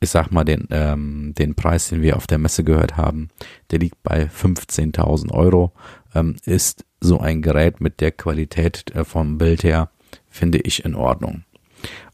ich 0.00 0.10
sag 0.10 0.30
mal 0.30 0.44
den, 0.44 0.66
ähm, 0.70 1.32
den 1.36 1.54
Preis, 1.54 1.88
den 1.88 2.02
wir 2.02 2.16
auf 2.16 2.26
der 2.26 2.38
Messe 2.38 2.64
gehört 2.64 2.96
haben, 2.96 3.28
der 3.70 3.78
liegt 3.78 4.02
bei 4.02 4.24
15.000 4.24 5.32
Euro, 5.32 5.72
ähm, 6.14 6.36
ist 6.44 6.84
so 7.00 7.18
ein 7.18 7.42
Gerät 7.42 7.80
mit 7.80 8.00
der 8.00 8.12
Qualität 8.12 8.94
äh, 8.94 9.04
vom 9.04 9.38
Bild 9.38 9.64
her, 9.64 9.90
finde 10.28 10.58
ich 10.58 10.84
in 10.84 10.94
Ordnung. 10.94 11.44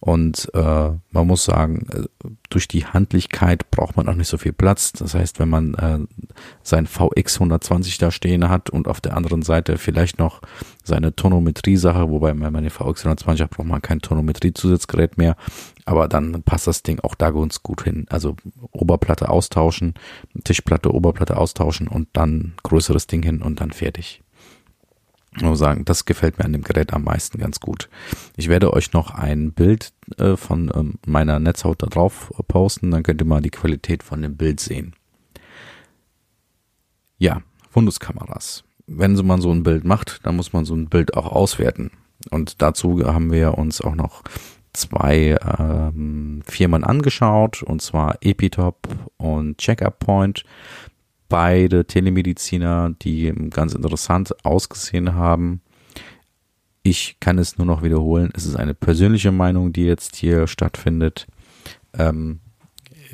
Und 0.01 0.49
äh, 0.55 0.91
man 1.11 1.27
muss 1.27 1.45
sagen, 1.45 1.87
äh, 1.93 2.29
durch 2.51 2.69
die 2.69 2.87
Handlichkeit 2.87 3.71
braucht 3.71 3.97
man 3.97 4.09
auch 4.09 4.15
nicht 4.15 4.29
so 4.29 4.39
viel 4.39 4.53
Platz. 4.53 4.93
Das 4.93 5.15
heißt, 5.15 5.39
wenn 5.39 5.49
man 5.49 5.75
äh, 5.75 5.99
sein 6.63 6.87
VX 6.87 7.37
120 7.37 7.99
da 7.99 8.11
stehen 8.11 8.49
hat 8.49 8.71
und 8.71 8.89
auf 8.89 9.01
der 9.01 9.17
anderen 9.17 9.43
Seite 9.43 9.77
vielleicht 9.77 10.19
noch 10.19 10.41
seine 10.85 11.15
Tonometrie-Sache, 11.15 12.11
wobei 12.11 12.29
wenn 12.29 12.53
man 12.53 12.63
den 12.63 12.71
VX 12.71 13.05
120 13.05 13.43
hat, 13.43 13.51
braucht 13.51 13.67
man 13.67 13.83
kein 13.83 14.01
Tonometrie-Zusatzgerät 14.01 15.19
mehr. 15.19 15.37
Aber 15.85 16.07
dann 16.09 16.43
passt 16.43 16.67
das 16.67 16.83
Ding 16.83 17.01
auch 17.01 17.15
da 17.15 17.31
ganz 17.31 17.63
gut 17.63 17.83
hin. 17.83 18.07
Also 18.09 18.37
Oberplatte 18.71 19.29
austauschen, 19.29 19.95
Tischplatte, 20.45 20.95
Oberplatte 20.95 21.37
austauschen 21.37 21.89
und 21.89 22.09
dann 22.13 22.55
größeres 22.63 23.07
Ding 23.07 23.23
hin 23.23 23.43
und 23.43 23.61
dann 23.61 23.73
fertig. 23.73 24.23
Muss 25.41 25.59
sagen, 25.59 25.85
das 25.85 26.05
gefällt 26.05 26.39
mir 26.39 26.45
an 26.45 26.53
dem 26.53 26.65
Gerät 26.65 26.93
am 26.93 27.05
meisten 27.05 27.39
ganz 27.39 27.61
gut. 27.61 27.89
Ich 28.37 28.49
werde 28.49 28.73
euch 28.73 28.93
noch 28.93 29.11
ein 29.11 29.53
Bild 29.53 29.93
äh, 30.17 30.37
von 30.37 30.71
ähm, 30.75 30.95
meiner 31.07 31.39
Netzhaut 31.39 31.83
da 31.83 31.87
drauf 31.87 32.33
posten, 32.49 32.91
dann 32.91 33.03
könnt 33.03 33.21
ihr 33.21 33.27
mal 33.27 33.43
die 33.43 33.51
Qualität 33.51 34.03
von 34.03 34.23
dem 34.23 34.37
Bild 34.37 34.61
sehen. 34.61 34.95
Ja, 37.19 37.43
Funduskameras. 37.71 38.65
Wenn 38.87 39.15
man 39.27 39.41
so 39.41 39.51
ein 39.53 39.63
Bild 39.63 39.85
macht, 39.85 40.25
dann 40.25 40.37
muss 40.37 40.53
man 40.53 40.65
so 40.65 40.75
ein 40.75 40.89
Bild 40.89 41.15
auch 41.15 41.27
auswerten. 41.27 41.91
Und 42.31 42.63
dazu 42.63 43.05
haben 43.07 43.31
wir 43.31 43.59
uns 43.59 43.81
auch 43.81 43.95
noch 43.95 44.23
zwei 44.73 45.37
ähm, 45.59 46.43
Firmen 46.47 46.85
angeschaut, 46.85 47.63
und 47.63 47.83
zwar 47.83 48.17
Epitop 48.23 48.89
und 49.17 49.59
Checkup 49.59 49.99
Point 49.99 50.45
beide 51.29 51.85
Telemediziner, 51.85 52.95
die 53.03 53.33
ganz 53.51 53.75
interessant 53.75 54.35
ausgesehen 54.45 55.15
haben. 55.15 55.61
Ich 56.83 57.19
kann 57.21 57.39
es 57.39 57.59
nur 57.59 57.67
noch 57.67 57.83
wiederholen. 57.83 58.31
Es 58.35 58.47
ist 58.47 58.57
eine 58.57 58.75
persönliche 58.75 59.33
Meinung, 59.33 59.73
die 59.73 59.85
jetzt 59.85 60.17
hier 60.17 60.47
stattfindet. 60.47 61.27
Ähm, 61.93 62.41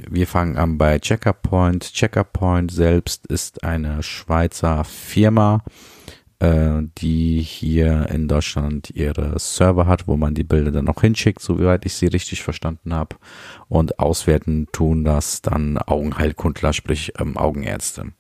wir 0.09 0.26
fangen 0.26 0.56
an 0.56 0.78
bei 0.78 0.99
Checkup 0.99 1.42
Point. 1.42 1.92
Checkup 1.92 2.33
Point 2.33 2.71
selbst 2.71 3.26
ist 3.26 3.64
eine 3.64 4.02
Schweizer 4.02 4.85
Firma, 4.85 5.62
äh, 6.40 6.82
die 6.98 7.40
hier 7.40 8.08
in 8.10 8.28
Deutschland 8.28 8.90
ihre 8.90 9.38
Server 9.38 9.86
hat, 9.86 10.08
wo 10.08 10.16
man 10.16 10.34
die 10.34 10.44
Bilder 10.44 10.70
dann 10.70 10.86
noch 10.86 11.00
hinschickt, 11.00 11.40
soweit 11.40 11.86
ich 11.86 11.94
sie 11.94 12.06
richtig 12.06 12.42
verstanden 12.42 12.92
habe. 12.94 13.16
Und 13.68 13.98
auswerten 13.98 14.66
tun 14.72 15.04
das 15.04 15.42
dann 15.42 15.78
Augenheilkundler, 15.78 16.72
sprich 16.72 17.12
ähm, 17.18 17.36
Augenärzte. 17.36 18.12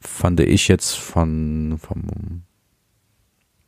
Fand 0.00 0.40
ich 0.40 0.68
jetzt 0.68 0.94
von, 0.94 1.78
vom, 1.78 2.42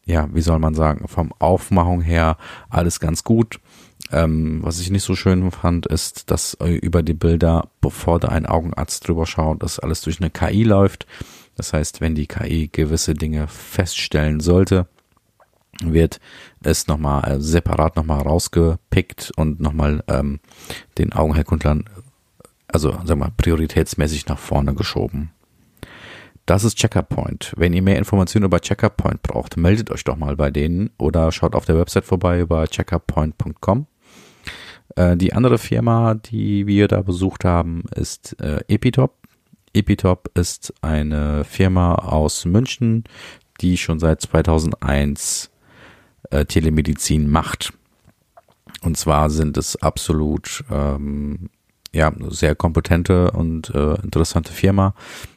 ja, 0.04 0.28
wie 0.32 0.42
soll 0.42 0.58
man 0.58 0.75
sagen, 0.75 1.08
vom 1.08 1.32
Aufmachung 1.38 2.00
her 2.00 2.37
alles 2.68 3.00
ganz 3.00 3.25
gut. 3.25 3.60
Ähm, 4.10 4.60
was 4.62 4.80
ich 4.80 4.90
nicht 4.90 5.02
so 5.02 5.14
schön 5.14 5.50
fand, 5.50 5.87
ist, 5.87 6.30
dass 6.30 6.56
über 6.60 7.02
die 7.02 7.14
Bilder, 7.14 7.68
bevor 7.80 8.20
da 8.20 8.28
ein 8.28 8.46
Augenarzt 8.46 9.06
drüber 9.06 9.26
schaut, 9.26 9.62
dass 9.62 9.78
alles 9.78 10.00
durch 10.02 10.20
eine 10.20 10.30
KI 10.30 10.62
läuft. 10.62 11.06
Das 11.58 11.72
heißt, 11.72 12.00
wenn 12.00 12.14
die 12.14 12.28
KI 12.28 12.68
gewisse 12.68 13.14
Dinge 13.14 13.48
feststellen 13.48 14.38
sollte, 14.38 14.86
wird 15.82 16.20
es 16.62 16.86
nochmal 16.86 17.24
äh, 17.30 17.40
separat 17.40 17.96
nochmal 17.96 18.22
rausgepickt 18.22 19.32
und 19.36 19.60
nochmal 19.60 20.02
ähm, 20.08 20.40
den 20.98 21.12
Augenheilkundlern, 21.12 21.84
also 22.68 22.92
sagen 23.04 23.20
wir 23.20 23.32
prioritätsmäßig 23.36 24.26
nach 24.28 24.38
vorne 24.38 24.74
geschoben. 24.74 25.32
Das 26.46 26.64
ist 26.64 26.78
Checkerpoint. 26.78 27.52
Wenn 27.56 27.74
ihr 27.74 27.82
mehr 27.82 27.98
Informationen 27.98 28.46
über 28.46 28.60
Checkerpoint 28.60 29.22
braucht, 29.22 29.56
meldet 29.56 29.90
euch 29.90 30.04
doch 30.04 30.16
mal 30.16 30.36
bei 30.36 30.50
denen 30.50 30.90
oder 30.96 31.30
schaut 31.32 31.54
auf 31.56 31.66
der 31.66 31.76
Website 31.76 32.04
vorbei 32.04 32.40
über 32.40 32.66
checkerpoint.com. 32.68 33.86
Äh, 34.94 35.16
die 35.16 35.32
andere 35.32 35.58
Firma, 35.58 36.14
die 36.14 36.68
wir 36.68 36.86
da 36.86 37.02
besucht 37.02 37.44
haben, 37.44 37.82
ist 37.94 38.40
äh, 38.40 38.60
Epitop. 38.68 39.17
Epitop 39.78 40.30
ist 40.35 40.75
eine 40.82 41.44
Firma 41.44 41.94
aus 41.94 42.44
München, 42.44 43.04
die 43.61 43.76
schon 43.76 44.00
seit 44.00 44.20
2001 44.20 45.50
äh, 46.30 46.44
Telemedizin 46.44 47.30
macht. 47.30 47.73
Und 48.82 48.97
zwar 48.97 49.30
sind 49.30 49.56
es 49.56 49.76
absolut 49.76 50.64
ähm, 50.70 51.50
ja 51.92 52.12
sehr 52.28 52.54
kompetente 52.54 53.30
und 53.30 53.70
äh, 53.70 53.94
interessante 54.02 54.52
Firma, 54.52 54.94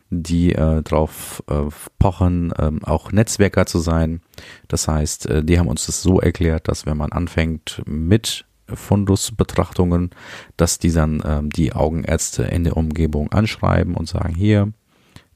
die 0.09 0.53
äh, 0.53 0.81
darauf 0.83 1.43
äh, 1.47 1.69
pochen, 1.97 2.51
äh, 2.51 2.71
auch 2.83 3.11
Netzwerker 3.11 3.65
zu 3.65 3.79
sein. 3.79 4.21
Das 4.67 4.87
heißt, 4.87 5.27
äh, 5.27 5.43
die 5.43 5.57
haben 5.57 5.69
uns 5.69 5.85
das 5.85 6.01
so 6.01 6.19
erklärt, 6.19 6.67
dass 6.67 6.85
wenn 6.85 6.97
man 6.97 7.11
anfängt 7.11 7.81
mit 7.85 8.45
Fundusbetrachtungen, 8.67 10.11
dass 10.57 10.79
die 10.79 10.91
dann 10.91 11.21
ähm, 11.25 11.49
die 11.49 11.73
Augenärzte 11.73 12.43
in 12.43 12.63
der 12.63 12.77
Umgebung 12.77 13.31
anschreiben 13.31 13.95
und 13.95 14.07
sagen, 14.07 14.33
hier, 14.33 14.71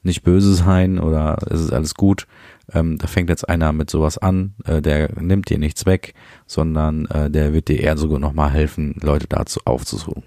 nicht 0.06 0.22
böse 0.22 0.54
sein 0.54 0.98
oder 0.98 1.36
es 1.50 1.60
ist 1.60 1.72
alles 1.72 1.94
gut. 1.94 2.26
Ähm, 2.72 2.96
da 2.98 3.06
fängt 3.06 3.28
jetzt 3.28 3.48
einer 3.48 3.72
mit 3.72 3.90
sowas 3.90 4.16
an, 4.16 4.54
äh, 4.64 4.80
der 4.80 5.10
nimmt 5.20 5.50
dir 5.50 5.58
nichts 5.58 5.84
weg, 5.84 6.14
sondern 6.46 7.06
äh, 7.06 7.30
der 7.30 7.52
wird 7.52 7.68
dir 7.68 7.80
eher 7.80 7.98
sogar 7.98 8.18
nochmal 8.18 8.50
helfen, 8.50 8.96
Leute 9.02 9.26
dazu 9.28 9.60
aufzusuchen. 9.64 10.22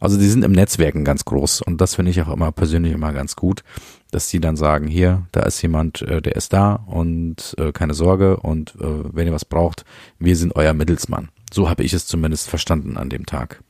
Also 0.00 0.18
die 0.18 0.26
sind 0.26 0.44
im 0.44 0.52
Netzwerken 0.52 1.04
ganz 1.04 1.24
groß 1.24 1.62
und 1.62 1.80
das 1.80 1.94
finde 1.94 2.10
ich 2.10 2.20
auch 2.22 2.32
immer 2.32 2.50
persönlich 2.50 2.92
immer 2.92 3.12
ganz 3.12 3.36
gut, 3.36 3.62
dass 4.10 4.28
die 4.28 4.40
dann 4.40 4.56
sagen, 4.56 4.88
hier, 4.88 5.26
da 5.32 5.42
ist 5.42 5.62
jemand, 5.62 6.02
äh, 6.02 6.20
der 6.20 6.34
ist 6.34 6.52
da 6.52 6.74
und 6.86 7.54
äh, 7.58 7.72
keine 7.72 7.94
Sorge 7.94 8.38
und 8.38 8.74
äh, 8.80 9.04
wenn 9.12 9.26
ihr 9.26 9.32
was 9.32 9.44
braucht, 9.44 9.84
wir 10.18 10.36
sind 10.36 10.56
euer 10.56 10.74
Mittelsmann. 10.74 11.28
So 11.52 11.68
habe 11.68 11.82
ich 11.82 11.92
es 11.92 12.06
zumindest 12.06 12.48
verstanden 12.48 12.96
an 12.96 13.10
dem 13.10 13.26
Tag. 13.26 13.62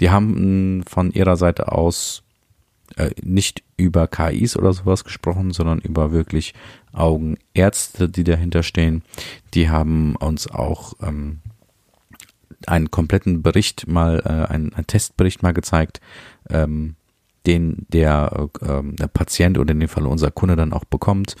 Die 0.00 0.10
haben 0.10 0.84
von 0.86 1.12
ihrer 1.12 1.36
Seite 1.36 1.72
aus 1.72 2.22
äh, 2.96 3.10
nicht 3.22 3.62
über 3.76 4.06
KIs 4.08 4.56
oder 4.56 4.72
sowas 4.72 5.04
gesprochen, 5.04 5.52
sondern 5.52 5.78
über 5.78 6.12
wirklich 6.12 6.54
Augenärzte, 6.92 8.08
die 8.08 8.24
dahinter 8.24 8.62
stehen. 8.62 9.02
Die 9.54 9.68
haben 9.68 10.16
uns 10.16 10.48
auch 10.48 10.94
ähm, 11.02 11.40
einen 12.66 12.90
kompletten 12.90 13.42
Bericht 13.42 13.86
mal, 13.86 14.20
äh, 14.24 14.52
einen, 14.52 14.72
einen 14.74 14.86
Testbericht 14.86 15.42
mal 15.42 15.52
gezeigt, 15.52 16.00
ähm, 16.50 16.96
den 17.48 17.86
der, 17.88 18.50
äh, 18.60 18.82
der 18.82 19.08
Patient 19.08 19.58
oder 19.58 19.72
in 19.72 19.80
dem 19.80 19.88
Fall 19.88 20.06
unser 20.06 20.30
Kunde 20.30 20.54
dann 20.54 20.74
auch 20.74 20.84
bekommt, 20.84 21.34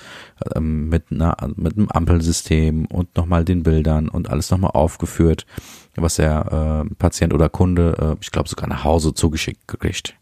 ähm, 0.56 0.88
mit, 0.88 1.12
einer, 1.12 1.36
mit 1.56 1.76
einem 1.76 1.88
Ampelsystem 1.90 2.86
und 2.86 3.14
nochmal 3.14 3.44
den 3.44 3.62
Bildern 3.62 4.08
und 4.08 4.30
alles 4.30 4.50
nochmal 4.50 4.70
aufgeführt, 4.70 5.44
was 5.96 6.16
der 6.16 6.86
äh, 6.88 6.94
Patient 6.94 7.34
oder 7.34 7.50
Kunde, 7.50 8.16
äh, 8.16 8.16
ich 8.22 8.30
glaube 8.30 8.48
sogar 8.48 8.68
nach 8.68 8.84
Hause 8.84 9.12
zugeschickt 9.12 9.68
kriegt. 9.68 10.14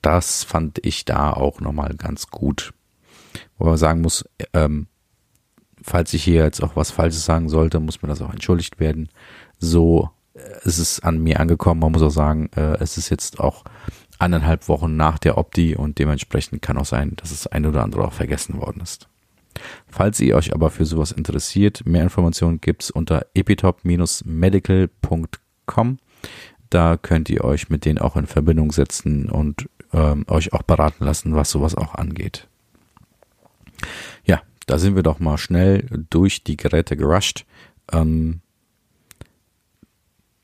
Das 0.00 0.42
fand 0.42 0.84
ich 0.84 1.04
da 1.04 1.32
auch 1.32 1.60
nochmal 1.60 1.94
ganz 1.96 2.26
gut. 2.26 2.74
Wo 3.58 3.66
man 3.66 3.76
sagen 3.76 4.00
muss, 4.00 4.24
ähm, 4.52 4.88
falls 5.80 6.12
ich 6.14 6.24
hier 6.24 6.42
jetzt 6.42 6.62
auch 6.62 6.74
was 6.74 6.90
Falsches 6.90 7.24
sagen 7.24 7.48
sollte, 7.48 7.78
muss 7.78 8.02
mir 8.02 8.08
das 8.08 8.20
auch 8.20 8.32
entschuldigt 8.32 8.80
werden. 8.80 9.08
So 9.60 10.10
es 10.64 10.78
ist 10.78 11.00
an 11.00 11.22
mir 11.22 11.40
angekommen. 11.40 11.80
Man 11.80 11.92
muss 11.92 12.02
auch 12.02 12.10
sagen, 12.10 12.48
äh, 12.56 12.78
es 12.78 12.96
ist 12.96 13.10
jetzt 13.10 13.40
auch 13.40 13.64
eineinhalb 14.22 14.68
Wochen 14.68 14.96
nach 14.96 15.18
der 15.18 15.36
Opti 15.36 15.76
und 15.76 15.98
dementsprechend 15.98 16.62
kann 16.62 16.78
auch 16.78 16.86
sein, 16.86 17.14
dass 17.16 17.30
das 17.30 17.48
ein 17.48 17.66
oder 17.66 17.82
andere 17.82 18.04
auch 18.04 18.12
vergessen 18.12 18.60
worden 18.60 18.80
ist. 18.80 19.08
Falls 19.88 20.20
ihr 20.20 20.36
euch 20.36 20.54
aber 20.54 20.70
für 20.70 20.84
sowas 20.86 21.10
interessiert, 21.12 21.84
mehr 21.84 22.04
Informationen 22.04 22.60
gibt's 22.60 22.90
unter 22.90 23.26
epitop-medical.com. 23.34 25.98
Da 26.70 26.96
könnt 26.96 27.28
ihr 27.28 27.44
euch 27.44 27.68
mit 27.68 27.84
denen 27.84 27.98
auch 27.98 28.16
in 28.16 28.26
Verbindung 28.26 28.72
setzen 28.72 29.28
und 29.28 29.68
ähm, 29.92 30.24
euch 30.28 30.54
auch 30.54 30.62
beraten 30.62 31.04
lassen, 31.04 31.34
was 31.34 31.50
sowas 31.50 31.74
auch 31.74 31.94
angeht. 31.94 32.48
Ja, 34.24 34.40
da 34.66 34.78
sind 34.78 34.96
wir 34.96 35.02
doch 35.02 35.18
mal 35.18 35.36
schnell 35.36 35.86
durch 36.08 36.44
die 36.44 36.56
Geräte 36.56 36.96
gerusht. 36.96 37.44
Ähm, 37.92 38.40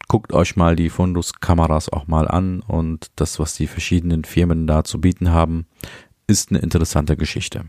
guckt 0.09 0.33
euch 0.33 0.57
mal 0.57 0.75
die 0.75 0.91
Fundus-Kameras 0.91 1.91
auch 1.91 2.07
mal 2.07 2.27
an 2.27 2.61
und 2.61 3.11
das, 3.17 3.39
was 3.39 3.55
die 3.55 3.67
verschiedenen 3.67 4.25
Firmen 4.25 4.67
da 4.67 4.83
zu 4.83 5.01
bieten 5.01 5.31
haben, 5.31 5.67
ist 6.27 6.51
eine 6.51 6.61
interessante 6.61 7.17
Geschichte. 7.17 7.67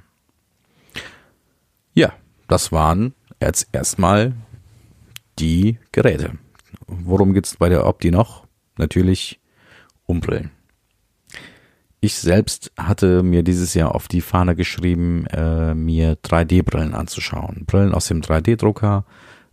Ja, 1.93 2.13
das 2.47 2.71
waren 2.71 3.13
jetzt 3.41 3.67
erstmal 3.73 4.33
die 5.37 5.77
Geräte. 5.91 6.37
Worum 6.87 7.33
geht's 7.33 7.57
bei 7.57 7.69
der 7.69 7.85
Opti 7.85 8.11
noch? 8.11 8.47
Natürlich 8.77 9.39
um 10.05 10.21
Brillen. 10.21 10.51
Ich 12.01 12.15
selbst 12.15 12.71
hatte 12.77 13.23
mir 13.23 13.43
dieses 13.43 13.73
Jahr 13.73 13.93
auf 13.93 14.07
die 14.07 14.21
Fahne 14.21 14.55
geschrieben, 14.55 15.25
äh, 15.27 15.75
mir 15.75 16.15
3D-Brillen 16.15 16.93
anzuschauen. 16.93 17.65
Brillen 17.65 17.93
aus 17.93 18.07
dem 18.07 18.21
3D-Drucker 18.21 19.03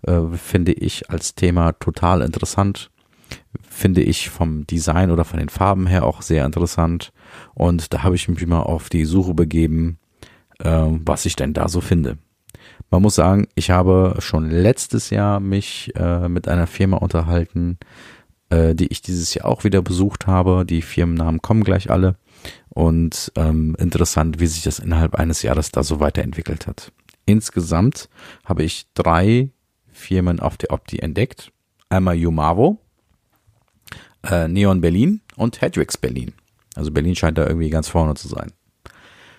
äh, 0.07 0.37
finde 0.37 0.73
ich 0.73 1.11
als 1.11 1.35
Thema 1.35 1.73
total 1.73 2.23
interessant. 2.23 2.91
Finde 3.69 4.03
ich 4.03 4.31
vom 4.31 4.67
Design 4.67 5.11
oder 5.11 5.25
von 5.25 5.39
den 5.39 5.49
Farben 5.49 5.87
her 5.87 6.05
auch 6.05 6.23
sehr 6.23 6.45
interessant. 6.45 7.13
Und 7.55 7.93
da 7.93 8.03
habe 8.03 8.15
ich 8.15 8.29
mich 8.29 8.47
mal 8.47 8.63
auf 8.63 8.89
die 8.89 9.05
Suche 9.05 9.35
begeben, 9.35 9.99
äh, 10.59 10.87
was 11.05 11.27
ich 11.27 11.37
denn 11.37 11.53
da 11.53 11.69
so 11.69 11.81
finde. 11.81 12.19
Man 12.91 13.03
muss 13.03 13.17
sagen, 13.17 13.49
ich 13.55 13.71
habe 13.71 14.17
schon 14.21 14.51
letztes 14.51 15.11
Jahr 15.11 15.41
mich 15.41 15.93
äh, 15.97 16.29
mit 16.29 16.49
einer 16.49 16.67
Firma 16.67 16.99
unterhalten, 16.99 17.79
äh, 18.51 18.75
die 18.75 18.87
ich 18.87 19.03
dieses 19.03 19.35
Jahr 19.35 19.47
auch 19.47 19.65
wieder 19.65 19.83
besucht 19.83 20.27
habe. 20.27 20.65
Die 20.65 20.83
Firmennamen 20.83 21.43
kommen 21.43 21.65
gleich 21.65 21.91
alle. 21.91 22.17
Und 22.69 23.33
ähm, 23.35 23.75
interessant, 23.79 24.39
wie 24.39 24.47
sich 24.47 24.63
das 24.63 24.79
innerhalb 24.79 25.15
eines 25.17 25.43
Jahres 25.43 25.73
da 25.73 25.83
so 25.83 25.99
weiterentwickelt 25.99 26.67
hat. 26.67 26.93
Insgesamt 27.25 28.09
habe 28.45 28.63
ich 28.63 28.87
drei 28.95 29.51
Firmen 29.97 30.41
auf 30.41 30.57
der 30.57 30.71
Opti 30.71 30.99
entdeckt. 30.99 31.53
Einmal 31.89 32.17
Yumavo, 32.17 32.79
äh, 34.25 34.49
Neon 34.49 34.81
Berlin 34.81 35.21
und 35.37 35.61
Hedrix 35.61 35.97
Berlin. 35.97 36.33
Also 36.75 36.91
Berlin 36.91 37.17
scheint 37.17 37.39
da 37.39 37.47
irgendwie 37.47 37.71
ganz 37.71 37.89
vorne 37.89 38.15
zu 38.15 38.29
sein. 38.29 38.53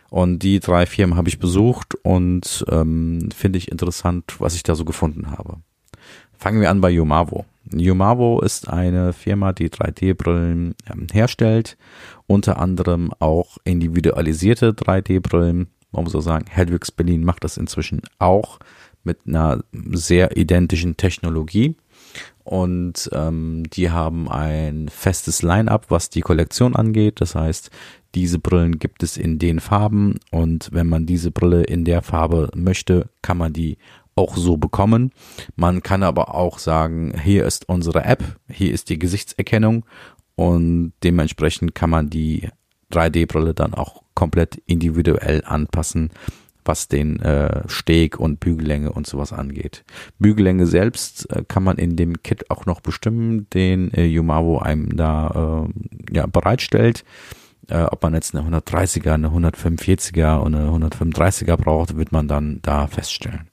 Und 0.10 0.40
die 0.40 0.60
drei 0.60 0.86
Firmen 0.86 1.18
habe 1.18 1.30
ich 1.30 1.40
besucht 1.40 1.96
und 2.04 2.66
ähm, 2.70 3.30
finde 3.36 3.58
ich 3.58 3.72
interessant, 3.72 4.40
was 4.40 4.56
ich 4.56 4.64
da 4.64 4.74
so 4.76 4.86
gefunden 4.86 5.32
habe. 5.32 5.58
Fangen 6.38 6.62
wir 6.62 6.70
an 6.70 6.82
bei 6.82 6.90
Yumavo. 6.90 7.46
Yumavo 7.74 8.40
ist 8.42 8.70
eine 8.70 9.12
Firma, 9.12 9.52
die 9.52 9.70
3D-Brillen 9.70 10.76
ähm, 10.90 11.08
herstellt, 11.12 11.78
unter 12.26 12.60
anderem 12.60 13.12
auch 13.20 13.58
individualisierte 13.66 14.72
3D-Brillen. 14.72 15.68
Man 15.92 16.04
muss 16.04 16.16
auch 16.16 16.22
sagen, 16.22 16.46
Hedwigs 16.50 16.92
Berlin 16.92 17.24
macht 17.24 17.44
das 17.44 17.58
inzwischen 17.58 18.02
auch 18.20 18.60
mit 19.08 19.22
einer 19.26 19.64
sehr 19.92 20.38
identischen 20.38 20.98
Technologie. 20.98 21.76
Und 22.44 23.10
ähm, 23.12 23.64
die 23.74 23.90
haben 23.90 24.30
ein 24.30 24.88
festes 24.88 25.42
Line-up, 25.42 25.88
was 25.90 26.10
die 26.10 26.22
Kollektion 26.22 26.76
angeht. 26.76 27.20
Das 27.20 27.36
heißt, 27.36 27.72
diese 28.16 28.40
Brillen 28.40 28.80
gibt 28.80 29.04
es 29.04 29.18
in 29.18 29.38
den 29.38 29.60
Farben 29.60 30.20
und 30.32 30.70
wenn 30.72 30.88
man 30.88 31.06
diese 31.06 31.30
Brille 31.30 31.64
in 31.64 31.84
der 31.84 32.02
Farbe 32.02 32.50
möchte, 32.56 33.10
kann 33.22 33.38
man 33.38 33.54
die 33.54 33.78
auch 34.16 34.38
so 34.38 34.58
bekommen. 34.58 35.12
Man 35.56 35.84
kann 35.84 36.04
aber 36.04 36.34
auch 36.34 36.58
sagen, 36.58 37.14
hier 37.22 37.46
ist 37.46 37.70
unsere 37.70 38.04
App, 38.06 38.24
hier 38.50 38.74
ist 38.74 38.90
die 38.90 38.98
Gesichtserkennung 38.98 39.86
und 40.36 40.94
dementsprechend 41.04 41.76
kann 41.76 41.90
man 41.90 42.10
die 42.10 42.50
3D-Brille 42.92 43.54
dann 43.54 43.74
auch 43.74 44.04
komplett 44.16 44.56
individuell 44.66 45.44
anpassen, 45.46 46.12
was 46.68 46.88
den 46.88 47.20
äh, 47.22 47.64
Steg 47.68 48.20
und 48.20 48.40
Bügellänge 48.40 48.92
und 48.92 49.08
sowas 49.08 49.34
angeht. 49.34 49.84
Bügellänge 50.20 50.68
selbst 50.68 51.30
äh, 51.32 51.44
kann 51.48 51.64
man 51.64 51.78
in 51.78 51.96
dem 51.96 52.22
Kit 52.24 52.50
auch 52.52 52.66
noch 52.66 52.82
bestimmen, 52.82 53.50
den 53.52 53.94
äh, 53.94 54.06
Yumavo 54.06 54.60
einem 54.60 54.96
da 54.96 55.68
äh, 55.68 56.16
ja, 56.16 56.26
bereitstellt. 56.28 57.04
Äh, 57.70 57.84
ob 57.84 58.02
man 58.04 58.14
jetzt 58.14 58.36
eine 58.36 58.48
130er, 58.48 59.14
eine 59.14 59.30
145er 59.30 60.38
und 60.38 60.56
eine 60.56 60.70
135er 60.70 61.58
braucht, 61.58 61.98
wird 61.98 62.12
man 62.12 62.28
dann 62.28 62.60
da 62.62 62.88
feststellen. 62.88 63.50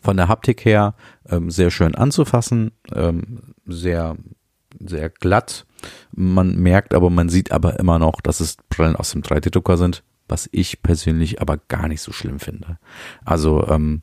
Von 0.00 0.16
der 0.16 0.28
Haptik 0.28 0.64
her 0.64 0.94
ähm, 1.28 1.50
sehr 1.50 1.70
schön 1.70 1.94
anzufassen, 1.94 2.72
ähm, 2.94 3.54
sehr, 3.66 4.16
sehr 4.78 5.08
glatt. 5.08 5.66
Man 6.12 6.56
merkt 6.56 6.94
aber, 6.94 7.10
man 7.10 7.28
sieht 7.28 7.50
aber 7.50 7.78
immer 7.80 7.98
noch, 7.98 8.20
dass 8.20 8.40
es 8.40 8.56
Brillen 8.68 8.94
aus 8.94 9.10
dem 9.10 9.22
3D-Drucker 9.22 9.76
sind, 9.76 10.04
was 10.28 10.48
ich 10.52 10.82
persönlich 10.82 11.40
aber 11.40 11.58
gar 11.68 11.88
nicht 11.88 12.00
so 12.00 12.12
schlimm 12.12 12.40
finde. 12.40 12.78
Also 13.24 13.66
ähm, 13.68 14.02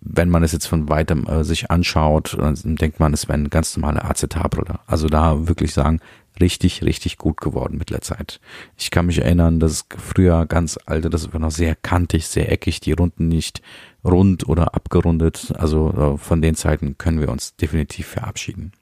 wenn 0.00 0.28
man 0.28 0.42
es 0.42 0.52
jetzt 0.52 0.66
von 0.66 0.88
weitem 0.88 1.26
äh, 1.26 1.44
sich 1.44 1.70
anschaut, 1.70 2.36
dann 2.38 2.76
denkt 2.76 3.00
man, 3.00 3.12
es 3.12 3.28
wäre 3.28 3.38
eine 3.38 3.48
ganz 3.48 3.76
normale 3.76 4.04
Acetabbrille. 4.04 4.78
Also 4.86 5.08
da 5.08 5.48
wirklich 5.48 5.72
sagen, 5.74 6.00
richtig, 6.40 6.82
richtig 6.82 7.18
gut 7.18 7.40
geworden 7.40 7.76
mit 7.76 7.90
der 7.90 8.00
Zeit. 8.00 8.40
Ich 8.76 8.90
kann 8.90 9.06
mich 9.06 9.18
erinnern, 9.18 9.58
dass 9.58 9.86
früher 9.98 10.46
ganz 10.46 10.78
alte, 10.86 11.10
das 11.10 11.32
war 11.32 11.40
noch 11.40 11.50
sehr 11.50 11.74
kantig, 11.74 12.28
sehr 12.28 12.50
eckig, 12.52 12.80
die 12.80 12.92
Runden 12.92 13.28
nicht 13.28 13.62
rund 14.04 14.48
oder 14.48 14.74
abgerundet. 14.74 15.52
Also 15.58 16.14
äh, 16.14 16.18
von 16.18 16.40
den 16.40 16.54
Zeiten 16.54 16.96
können 16.96 17.20
wir 17.20 17.30
uns 17.30 17.56
definitiv 17.56 18.06
verabschieden. 18.06 18.72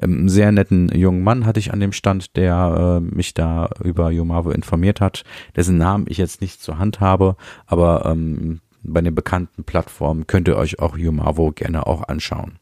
Ähm, 0.00 0.28
sehr 0.28 0.52
netten 0.52 0.88
jungen 0.88 1.22
Mann 1.22 1.46
hatte 1.46 1.60
ich 1.60 1.72
an 1.72 1.80
dem 1.80 1.92
Stand, 1.92 2.36
der 2.36 3.00
äh, 3.02 3.14
mich 3.14 3.34
da 3.34 3.70
über 3.82 4.10
Yomavo 4.10 4.50
informiert 4.50 5.00
hat, 5.00 5.24
dessen 5.56 5.78
Namen 5.78 6.06
ich 6.08 6.18
jetzt 6.18 6.40
nicht 6.40 6.62
zur 6.62 6.78
Hand 6.78 7.00
habe, 7.00 7.36
aber 7.66 8.06
ähm, 8.06 8.60
bei 8.82 9.00
den 9.00 9.14
bekannten 9.14 9.64
Plattformen 9.64 10.26
könnt 10.26 10.48
ihr 10.48 10.56
euch 10.56 10.78
auch 10.78 10.96
Yumavo 10.96 11.52
gerne 11.52 11.86
auch 11.86 12.06
anschauen. 12.08 12.58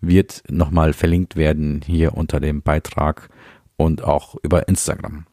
Wird 0.00 0.42
nochmal 0.48 0.92
verlinkt 0.92 1.36
werden 1.36 1.80
hier 1.84 2.14
unter 2.14 2.38
dem 2.38 2.62
Beitrag 2.62 3.28
und 3.76 4.04
auch 4.04 4.36
über 4.42 4.68
Instagram. 4.68 5.26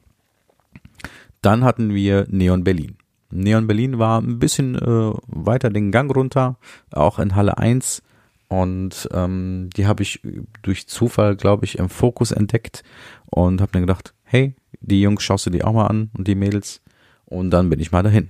Dann 1.42 1.64
hatten 1.64 1.94
wir 1.94 2.28
Neon 2.30 2.64
Berlin. 2.64 2.98
Neon 3.32 3.68
Berlin 3.68 3.98
war 3.98 4.22
ein 4.22 4.40
bisschen 4.40 4.76
äh, 4.76 5.14
weiter 5.28 5.70
den 5.70 5.92
Gang 5.92 6.14
runter, 6.16 6.58
auch 6.92 7.18
in 7.18 7.36
Halle 7.36 7.58
1. 7.58 8.04
Und 8.52 9.08
ähm, 9.14 9.70
die 9.78 9.88
habe 9.88 10.04
ich 10.04 10.20
durch 10.62 10.86
Zufall, 10.86 11.38
glaube 11.38 11.64
ich, 11.64 11.78
im 11.78 11.88
Fokus 11.88 12.34
entdeckt 12.34 12.84
und 13.28 13.62
habe 13.62 13.80
mir 13.80 13.86
gedacht, 13.86 14.14
hey, 14.24 14.56
die 14.82 15.02
Jungs 15.02 15.24
schaust 15.24 15.46
du 15.46 15.52
dir 15.52 15.66
auch 15.66 15.72
mal 15.72 15.88
an 15.88 16.10
und 16.18 16.28
die 16.28 16.36
Mädels. 16.36 16.82
Und 17.24 17.52
dann 17.52 17.70
bin 17.70 17.80
ich 17.80 17.94
mal 17.94 18.04
dahin. 18.04 18.30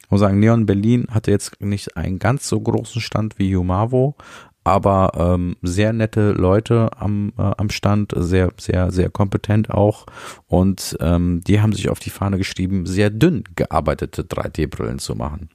Ich 0.00 0.08
muss 0.12 0.20
sagen, 0.20 0.38
Neon 0.38 0.64
Berlin 0.64 1.08
hatte 1.10 1.32
jetzt 1.32 1.60
nicht 1.60 1.96
einen 1.96 2.20
ganz 2.20 2.48
so 2.48 2.60
großen 2.60 3.00
Stand 3.00 3.40
wie 3.40 3.56
Humavo, 3.56 4.14
aber 4.62 5.10
ähm, 5.16 5.56
sehr 5.62 5.92
nette 5.92 6.30
Leute 6.30 6.90
am, 6.96 7.32
äh, 7.36 7.42
am 7.42 7.70
Stand, 7.70 8.12
sehr, 8.14 8.52
sehr, 8.60 8.92
sehr 8.92 9.10
kompetent 9.10 9.72
auch. 9.72 10.06
Und 10.46 10.96
ähm, 11.00 11.40
die 11.44 11.60
haben 11.60 11.72
sich 11.72 11.88
auf 11.88 11.98
die 11.98 12.10
Fahne 12.10 12.38
geschrieben, 12.38 12.86
sehr 12.86 13.10
dünn 13.10 13.42
gearbeitete 13.56 14.22
3D-Brillen 14.22 15.00
zu 15.00 15.16
machen. 15.16 15.48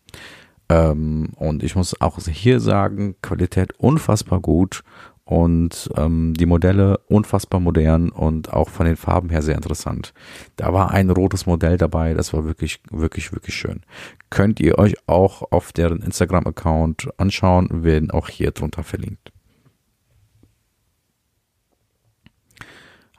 Ähm, 0.70 1.30
und 1.36 1.64
ich 1.64 1.76
muss 1.76 2.00
auch 2.02 2.20
hier 2.20 2.60
sagen, 2.60 3.16
Qualität 3.22 3.74
unfassbar 3.80 4.40
gut 4.40 4.84
und 5.26 5.90
ähm, 5.96 6.34
die 6.34 6.46
Modelle 6.46 7.00
unfassbar 7.08 7.60
modern 7.60 8.10
und 8.10 8.52
auch 8.52 8.70
von 8.70 8.86
den 8.86 8.96
Farben 8.96 9.30
her 9.30 9.42
sehr 9.42 9.56
interessant. 9.56 10.14
Da 10.56 10.74
war 10.74 10.92
ein 10.92 11.10
rotes 11.10 11.46
Modell 11.46 11.78
dabei, 11.78 12.14
das 12.14 12.34
war 12.34 12.46
wirklich, 12.46 12.82
wirklich, 12.92 13.32
wirklich 13.32 13.56
schön. 13.56 13.82
Könnt 14.30 14.60
ihr 14.60 14.78
euch 14.78 14.96
auch 15.08 15.52
auf 15.52 15.72
deren 15.72 16.02
Instagram-Account 16.02 17.10
anschauen, 17.18 17.84
werden 17.84 18.12
auch 18.12 18.30
hier 18.30 18.52
drunter 18.52 18.84
verlinkt. 18.84 19.33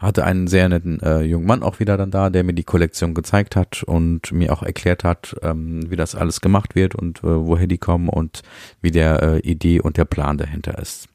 Hatte 0.05 0.25
einen 0.25 0.47
sehr 0.49 0.69
netten 0.69 1.01
äh, 1.01 1.23
jungen 1.23 1.47
Mann 1.47 1.63
auch 1.63 1.81
wieder 1.81 1.97
dann 1.97 2.11
da, 2.11 2.29
der 2.29 2.45
mir 2.45 2.53
die 2.53 2.63
Kollektion 2.63 3.15
gezeigt 3.15 3.57
hat 3.57 3.83
und 3.83 4.33
mir 4.33 4.53
auch 4.53 4.63
erklärt 4.63 5.03
hat, 5.03 5.35
ähm, 5.43 5.91
wie 5.91 5.97
das 5.97 6.15
alles 6.15 6.41
gemacht 6.41 6.75
wird 6.75 6.95
und 6.95 7.21
äh, 7.21 7.47
woher 7.47 7.67
die 7.67 7.79
kommen 7.79 8.09
und 8.09 8.43
wie 8.83 8.91
der 8.91 9.23
äh, 9.23 9.39
Idee 9.41 9.81
und 9.81 9.97
der 9.97 10.05
Plan 10.05 10.37
dahinter 10.37 10.79
ist. 10.79 11.09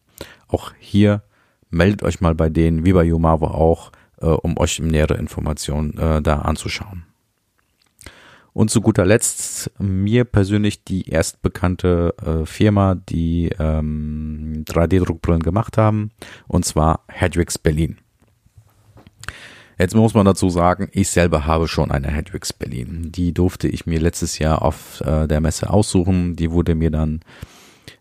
Auch 0.47 0.73
hier 0.79 1.21
meldet 1.69 2.01
euch 2.03 2.19
mal 2.19 2.33
bei 2.33 2.49
denen, 2.49 2.83
wie 2.83 2.93
bei 2.93 3.03
Yomavo 3.03 3.47
auch, 3.47 3.91
äh, 4.21 4.25
um 4.25 4.57
euch 4.57 4.79
nähere 4.79 5.17
Informationen 5.17 5.97
äh, 5.97 6.21
da 6.21 6.39
anzuschauen. 6.39 7.03
Und 8.53 8.71
zu 8.71 8.81
guter 8.81 9.05
Letzt 9.05 9.71
mir 9.79 10.25
persönlich 10.25 10.83
die 10.83 11.07
erstbekannte 11.07 12.15
äh, 12.25 12.45
Firma, 12.45 12.95
die 12.95 13.51
ähm, 13.59 14.65
3D-Druckbrillen 14.67 15.43
gemacht 15.43 15.77
haben, 15.77 16.11
und 16.47 16.65
zwar 16.65 17.03
Hedrix 17.07 17.57
Berlin. 17.57 17.99
Jetzt 19.79 19.95
muss 19.95 20.13
man 20.13 20.25
dazu 20.25 20.49
sagen, 20.49 20.89
ich 20.91 21.09
selber 21.09 21.45
habe 21.45 21.67
schon 21.67 21.89
eine 21.89 22.09
Hedrix 22.09 22.53
Berlin. 22.53 23.11
Die 23.11 23.33
durfte 23.33 23.67
ich 23.67 23.85
mir 23.85 23.99
letztes 23.99 24.37
Jahr 24.37 24.61
auf 24.61 25.01
äh, 25.01 25.27
der 25.27 25.41
Messe 25.41 25.69
aussuchen. 25.69 26.35
Die 26.35 26.51
wurde 26.51 26.75
mir 26.75 26.91
dann 26.91 27.21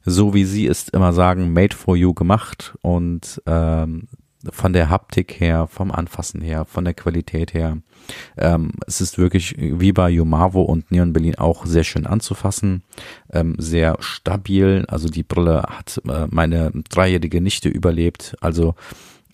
so 0.04 0.34
wie 0.34 0.44
sie 0.44 0.66
es 0.66 0.88
immer 0.88 1.12
sagen, 1.12 1.52
made 1.52 1.74
for 1.74 1.96
you 1.96 2.14
gemacht 2.14 2.74
und 2.82 3.42
ähm, 3.46 4.08
von 4.50 4.72
der 4.72 4.88
Haptik 4.88 5.40
her, 5.40 5.66
vom 5.66 5.90
Anfassen 5.90 6.40
her, 6.40 6.64
von 6.64 6.84
der 6.84 6.94
Qualität 6.94 7.54
her. 7.54 7.78
Ähm, 8.36 8.70
es 8.86 9.00
ist 9.00 9.18
wirklich 9.18 9.56
wie 9.58 9.92
bei 9.92 10.10
Yomavo 10.10 10.62
und 10.62 10.90
Neon 10.90 11.12
Berlin 11.12 11.34
auch 11.36 11.66
sehr 11.66 11.84
schön 11.84 12.06
anzufassen, 12.06 12.82
ähm, 13.32 13.56
sehr 13.58 13.96
stabil. 14.00 14.84
Also 14.88 15.08
die 15.08 15.24
Brille 15.24 15.64
hat 15.68 16.00
äh, 16.08 16.26
meine 16.30 16.70
dreijährige 16.88 17.40
Nichte 17.40 17.68
überlebt. 17.68 18.36
Also 18.40 18.74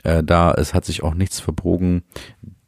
äh, 0.05 0.23
da 0.23 0.53
es 0.53 0.75
hat 0.75 0.85
sich 0.85 1.03
auch 1.03 1.15
nichts 1.15 1.41
verbogen. 1.41 2.03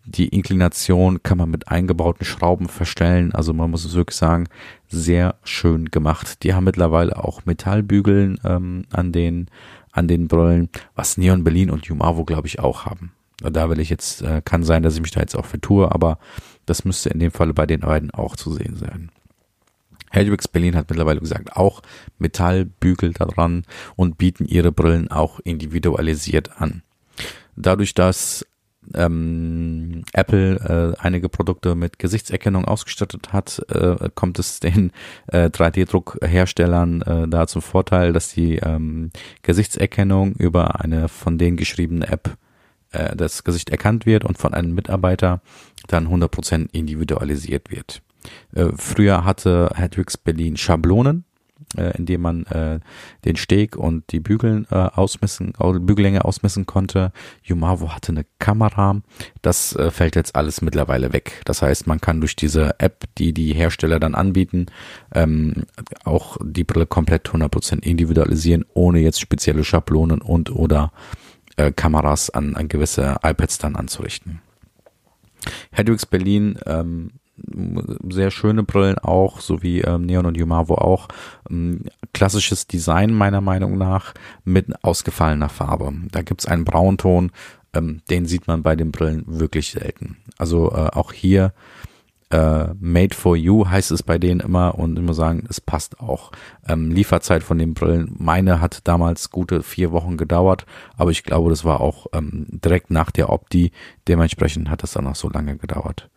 Die 0.05 0.29
Inklination 0.29 1.23
kann 1.23 1.39
man 1.39 1.51
mit 1.51 1.69
eingebauten 1.69 2.25
Schrauben 2.25 2.69
verstellen. 2.69 3.35
Also 3.35 3.53
man 3.53 3.71
muss 3.71 3.85
es 3.85 3.95
wirklich 3.95 4.17
sagen, 4.17 4.49
sehr 4.89 5.37
schön 5.43 5.87
gemacht. 5.87 6.43
Die 6.43 6.55
haben 6.55 6.65
mittlerweile 6.65 7.17
auch 7.17 7.45
Metallbügeln 7.45 8.39
ähm, 8.45 8.85
an 8.93 9.13
den 9.13 9.49
an 9.91 10.09
den 10.09 10.29
Brillen, 10.29 10.69
was 10.95 11.17
Neon 11.17 11.43
Berlin 11.43 11.71
und 11.71 11.87
Jumavo 11.87 12.25
glaube 12.25 12.47
ich 12.47 12.61
auch 12.61 12.85
haben. 12.85 13.13
Da 13.39 13.69
will 13.71 13.81
ich 13.81 13.91
jetzt, 13.91 14.23
äh, 14.23 14.43
kann 14.45 14.63
sein, 14.63 14.83
dass 14.83 14.95
ich 14.95 15.01
mich 15.01 15.11
da 15.11 15.21
jetzt 15.21 15.37
auch 15.37 15.47
vertue, 15.47 15.91
aber 15.91 16.19
das 16.67 16.85
müsste 16.85 17.11
in 17.11 17.19
dem 17.19 17.31
Falle 17.31 17.55
bei 17.55 17.67
den 17.67 17.81
beiden 17.81 18.11
auch 18.11 18.37
zu 18.37 18.53
sehen 18.53 18.77
sein. 18.77 19.11
Hedwigs 20.11 20.49
Berlin 20.49 20.77
hat 20.77 20.89
mittlerweile 20.89 21.21
gesagt, 21.21 21.57
auch 21.57 21.83
Metallbügel 22.19 23.13
daran 23.13 23.65
und 23.97 24.19
bieten 24.19 24.47
ihre 24.47 24.73
Brillen 24.73 25.11
auch 25.11 25.41
individualisiert 25.41 26.61
an. 26.61 26.83
Dadurch, 27.57 27.95
dass 27.95 28.45
ähm, 28.95 30.05
Apple 30.13 30.95
äh, 30.99 31.01
einige 31.01 31.29
Produkte 31.29 31.75
mit 31.75 31.99
Gesichtserkennung 31.99 32.65
ausgestattet 32.65 33.33
hat, 33.33 33.65
äh, 33.69 34.11
kommt 34.15 34.39
es 34.39 34.61
den 34.61 34.93
äh, 35.29 35.47
3D-Druckherstellern 35.47 37.03
äh, 37.03 37.29
da 37.29 37.47
zum 37.47 37.63
Vorteil, 37.63 38.13
dass 38.13 38.33
die 38.33 38.57
ähm, 38.57 39.11
Gesichtserkennung 39.43 40.35
über 40.35 40.81
eine 40.81 41.09
von 41.09 41.39
denen 41.39 41.57
geschriebene 41.57 42.07
App 42.07 42.37
äh, 42.93 43.17
das 43.17 43.45
Gesicht 43.45 43.71
erkannt 43.71 44.07
wird 44.07 44.25
und 44.25 44.39
von 44.39 44.55
einem 44.55 44.75
Mitarbeiter 44.75 45.41
dann 45.89 46.09
100% 46.09 46.69
individualisiert 46.73 47.71
wird. 47.71 48.03
Äh, 48.55 48.71
früher 48.77 49.25
hatte 49.25 49.71
Hedwigs 49.75 50.17
Berlin 50.17 50.57
Schablonen, 50.57 51.25
äh, 51.77 51.97
indem 51.97 52.23
man 52.23 52.47
äh, 52.47 52.81
den 53.25 53.37
Steg 53.37 53.77
und 53.77 54.11
die 54.13 54.21
Bügeln 54.21 54.67
äh, 54.71 54.75
ausmessen, 54.75 55.53
Bügellänge 55.81 56.25
ausmessen 56.25 56.67
konnte. 56.67 57.13
Yumavo 57.43 57.95
hatte 57.95 58.13
eine 58.13 58.27
Kamera. 58.39 59.01
Das 59.43 59.75
äh, 59.77 59.91
fällt 59.91 60.17
jetzt 60.17 60.37
alles 60.37 60.63
mittlerweile 60.63 61.13
weg. 61.13 61.43
Das 61.45 61.63
heißt, 61.63 61.87
man 61.87 62.01
kann 62.01 62.21
durch 62.21 62.37
diese 62.37 62.79
App, 62.79 63.05
die 63.19 63.33
die 63.33 63.55
Hersteller 63.55 64.01
dann 64.01 64.15
anbieten, 64.15 64.67
ähm, 65.15 65.65
auch 66.05 66.37
die 66.43 66.65
Brille 66.65 66.87
komplett 66.87 67.29
100% 67.29 67.83
individualisieren, 67.83 68.65
ohne 68.75 69.01
jetzt 69.01 69.21
spezielle 69.21 69.65
Schablonen 69.65 70.21
und 70.21 70.51
oder 70.51 70.93
äh, 71.57 71.73
Kameras 71.73 72.31
an, 72.31 72.55
an 72.55 72.69
gewisse 72.69 73.17
iPads 73.23 73.59
dann 73.59 73.77
anzurichten. 73.77 74.41
Hedwigs 75.71 76.07
Berlin 76.07 76.59
ähm, 76.67 77.13
sehr 78.09 78.31
schöne 78.31 78.63
Brillen 78.63 78.99
auch, 78.99 79.41
so 79.41 79.63
wie 79.63 79.81
ähm, 79.81 80.03
Neon 80.03 80.27
und 80.27 80.37
Yumavo 80.37 80.77
auch. 80.77 81.09
Ähm, 81.51 81.83
klassisches 82.13 82.67
Design 82.67 83.13
meiner 83.13 83.41
Meinung 83.41 83.79
nach 83.79 84.15
mit 84.45 84.85
ausgefallener 84.85 85.49
Farbe. 85.49 85.93
Da 86.11 86.23
gibt's 86.23 86.47
einen 86.47 86.65
Braunton, 86.65 87.33
ähm, 87.75 88.01
den 88.11 88.27
sieht 88.27 88.47
man 88.47 88.63
bei 88.63 88.77
den 88.77 88.93
Brillen 88.93 89.25
wirklich 89.27 89.71
selten. 89.71 90.17
Also 90.39 90.73
äh, 90.73 90.91
auch 90.93 91.13
hier 91.13 91.53
äh, 92.31 92.75
Made 92.81 93.15
for 93.15 93.37
You 93.37 93.69
heißt 93.69 93.93
es 93.93 94.03
bei 94.03 94.19
denen 94.19 94.41
immer 94.41 94.77
und 94.79 94.99
immer 94.99 95.15
sagen, 95.15 95.45
es 95.49 95.61
passt 95.61 96.01
auch. 96.01 96.33
Ähm, 96.67 96.91
Lieferzeit 96.91 97.43
von 97.43 97.59
den 97.59 97.75
Brillen, 97.75 98.15
meine 98.19 98.61
hat 98.61 98.81
damals 98.85 99.31
gute 99.31 99.63
vier 99.63 99.93
Wochen 99.93 100.17
gedauert, 100.17 100.67
aber 100.97 101.11
ich 101.11 101.23
glaube, 101.23 101.51
das 101.51 101.65
war 101.65 101.81
auch 101.81 102.07
ähm, 102.13 102.47
direkt 102.51 102.91
nach 102.91 103.11
der 103.13 103.31
Opti, 103.31 103.71
dementsprechend 104.09 104.71
hat 104.71 104.83
das 104.83 104.93
dann 104.93 105.07
auch 105.07 105.15
so 105.15 105.29
lange 105.29 105.57
gedauert 105.57 106.09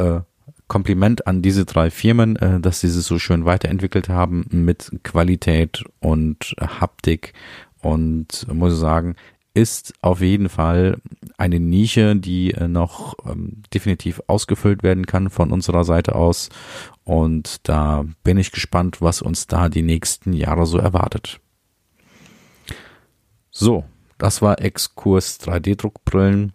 äh, 0.00 0.20
Kompliment 0.68 1.26
an 1.26 1.42
diese 1.42 1.64
drei 1.64 1.90
Firmen, 1.90 2.36
äh, 2.36 2.60
dass 2.60 2.80
sie 2.80 2.88
sich 2.88 3.04
so 3.04 3.18
schön 3.18 3.44
weiterentwickelt 3.44 4.08
haben 4.08 4.46
mit 4.50 4.90
Qualität 5.02 5.84
und 6.00 6.54
Haptik 6.60 7.32
und 7.80 8.46
muss 8.52 8.74
ich 8.74 8.78
sagen, 8.78 9.16
ist 9.52 9.94
auf 10.00 10.20
jeden 10.20 10.48
Fall 10.48 10.98
eine 11.36 11.58
Nische, 11.58 12.14
die 12.16 12.52
äh, 12.52 12.68
noch 12.68 13.14
ähm, 13.26 13.62
definitiv 13.74 14.22
ausgefüllt 14.26 14.82
werden 14.82 15.06
kann 15.06 15.28
von 15.28 15.50
unserer 15.50 15.84
Seite 15.84 16.14
aus. 16.14 16.50
Und 17.04 17.68
da 17.68 18.04
bin 18.22 18.38
ich 18.38 18.52
gespannt, 18.52 19.02
was 19.02 19.22
uns 19.22 19.48
da 19.48 19.68
die 19.68 19.82
nächsten 19.82 20.32
Jahre 20.32 20.66
so 20.66 20.78
erwartet. 20.78 21.40
So, 23.50 23.84
das 24.18 24.40
war 24.40 24.60
Exkurs 24.60 25.40
3D-Druckbrillen. 25.40 26.52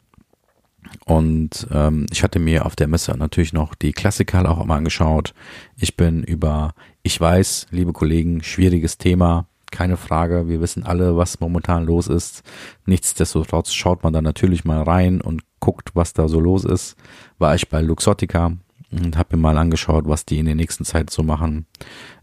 Und 1.05 1.67
ähm, 1.71 2.05
ich 2.11 2.23
hatte 2.23 2.39
mir 2.39 2.65
auf 2.65 2.75
der 2.75 2.87
Messe 2.87 3.11
natürlich 3.17 3.53
noch 3.53 3.75
die 3.75 3.91
Klassiker 3.91 4.49
auch 4.49 4.63
mal 4.65 4.77
angeschaut. 4.77 5.33
Ich 5.77 5.95
bin 5.95 6.23
über, 6.23 6.73
ich 7.03 7.19
weiß, 7.19 7.67
liebe 7.71 7.93
Kollegen, 7.93 8.43
schwieriges 8.43 8.97
Thema, 8.97 9.47
keine 9.71 9.97
Frage. 9.97 10.47
Wir 10.47 10.61
wissen 10.61 10.83
alle, 10.83 11.17
was 11.17 11.39
momentan 11.39 11.85
los 11.85 12.07
ist. 12.07 12.43
Nichtsdestotrotz 12.85 13.73
schaut 13.73 14.03
man 14.03 14.13
da 14.13 14.21
natürlich 14.21 14.65
mal 14.65 14.81
rein 14.81 15.21
und 15.21 15.43
guckt, 15.59 15.91
was 15.93 16.13
da 16.13 16.27
so 16.27 16.39
los 16.39 16.63
ist. 16.63 16.95
War 17.39 17.55
ich 17.55 17.69
bei 17.69 17.81
Luxottica 17.81 18.53
und 18.91 19.17
habe 19.17 19.35
mir 19.35 19.41
mal 19.41 19.57
angeschaut, 19.57 20.07
was 20.07 20.25
die 20.25 20.39
in 20.39 20.45
der 20.45 20.55
nächsten 20.55 20.85
Zeit 20.85 21.09
so 21.09 21.23
machen. 21.23 21.65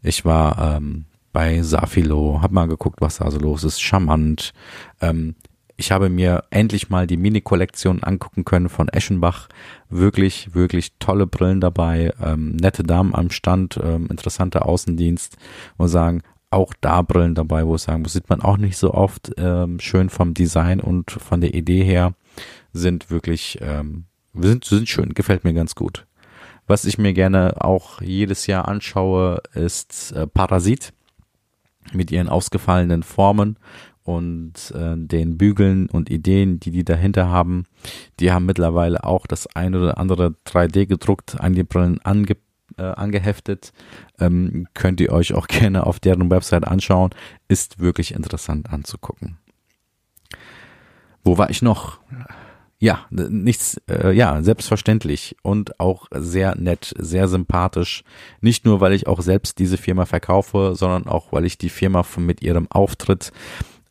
Ich 0.02 0.24
war 0.24 0.76
ähm, 0.76 1.04
bei 1.32 1.62
Safilo, 1.62 2.40
habe 2.42 2.54
mal 2.54 2.68
geguckt, 2.68 3.00
was 3.00 3.18
da 3.18 3.30
so 3.30 3.38
los 3.38 3.64
ist. 3.64 3.80
Charmant. 3.80 4.52
Ähm, 5.00 5.34
ich 5.76 5.92
habe 5.92 6.08
mir 6.08 6.44
endlich 6.50 6.90
mal 6.90 7.06
die 7.06 7.16
Mini-Kollektion 7.16 8.02
angucken 8.02 8.44
können 8.44 8.68
von 8.68 8.88
Eschenbach. 8.88 9.48
Wirklich, 9.88 10.54
wirklich 10.54 10.94
tolle 10.98 11.26
Brillen 11.26 11.60
dabei, 11.60 12.12
ähm, 12.22 12.56
nette 12.56 12.82
Damen 12.82 13.14
am 13.14 13.30
Stand, 13.30 13.78
ähm, 13.82 14.06
interessanter 14.10 14.66
Außendienst. 14.66 15.36
Muss 15.78 15.92
sagen, 15.92 16.22
auch 16.50 16.74
da 16.80 17.02
Brillen 17.02 17.34
dabei, 17.34 17.66
wo 17.66 17.76
ich 17.76 17.82
sagen 17.82 18.02
muss, 18.02 18.12
sieht 18.12 18.28
man 18.28 18.42
auch 18.42 18.58
nicht 18.58 18.76
so 18.76 18.92
oft. 18.92 19.32
Ähm, 19.38 19.80
schön 19.80 20.10
vom 20.10 20.34
Design 20.34 20.80
und 20.80 21.10
von 21.10 21.40
der 21.40 21.54
Idee 21.54 21.82
her 21.82 22.14
sind 22.72 23.10
wirklich, 23.10 23.58
ähm, 23.62 24.04
sind, 24.34 24.64
sind 24.64 24.88
schön, 24.88 25.14
gefällt 25.14 25.44
mir 25.44 25.54
ganz 25.54 25.74
gut. 25.74 26.06
Was 26.66 26.84
ich 26.84 26.98
mir 26.98 27.12
gerne 27.12 27.60
auch 27.60 28.00
jedes 28.00 28.46
Jahr 28.46 28.68
anschaue, 28.68 29.42
ist 29.54 30.12
äh, 30.12 30.26
Parasit 30.26 30.92
mit 31.92 32.10
ihren 32.10 32.28
ausgefallenen 32.28 33.02
Formen 33.02 33.56
und 34.04 34.72
äh, 34.74 34.96
den 34.96 35.38
Bügeln 35.38 35.88
und 35.88 36.10
Ideen, 36.10 36.58
die 36.60 36.70
die 36.70 36.84
dahinter 36.84 37.28
haben, 37.28 37.66
die 38.20 38.32
haben 38.32 38.46
mittlerweile 38.46 39.04
auch 39.04 39.26
das 39.26 39.46
ein 39.54 39.74
oder 39.74 39.98
andere 39.98 40.34
3D 40.46 40.86
gedruckt 40.86 41.40
an 41.40 41.54
die 41.54 41.62
Brillen 41.62 42.00
ange, 42.02 42.36
äh, 42.76 42.82
angeheftet. 42.82 43.72
Ähm, 44.18 44.66
könnt 44.74 45.00
ihr 45.00 45.12
euch 45.12 45.34
auch 45.34 45.46
gerne 45.48 45.86
auf 45.86 46.00
deren 46.00 46.30
Website 46.30 46.66
anschauen. 46.66 47.10
Ist 47.48 47.78
wirklich 47.78 48.12
interessant 48.12 48.72
anzugucken. 48.72 49.38
Wo 51.24 51.38
war 51.38 51.50
ich 51.50 51.62
noch? 51.62 52.00
Ja, 52.80 53.06
nichts, 53.10 53.80
äh, 53.88 54.10
ja, 54.10 54.42
selbstverständlich 54.42 55.36
und 55.42 55.78
auch 55.78 56.08
sehr 56.10 56.56
nett, 56.56 56.92
sehr 56.98 57.28
sympathisch. 57.28 58.02
Nicht 58.40 58.64
nur, 58.64 58.80
weil 58.80 58.92
ich 58.92 59.06
auch 59.06 59.20
selbst 59.20 59.60
diese 59.60 59.76
Firma 59.76 60.04
verkaufe, 60.04 60.72
sondern 60.74 61.06
auch, 61.06 61.32
weil 61.32 61.44
ich 61.44 61.58
die 61.58 61.68
Firma 61.68 62.02
von, 62.02 62.26
mit 62.26 62.42
ihrem 62.42 62.68
Auftritt 62.72 63.30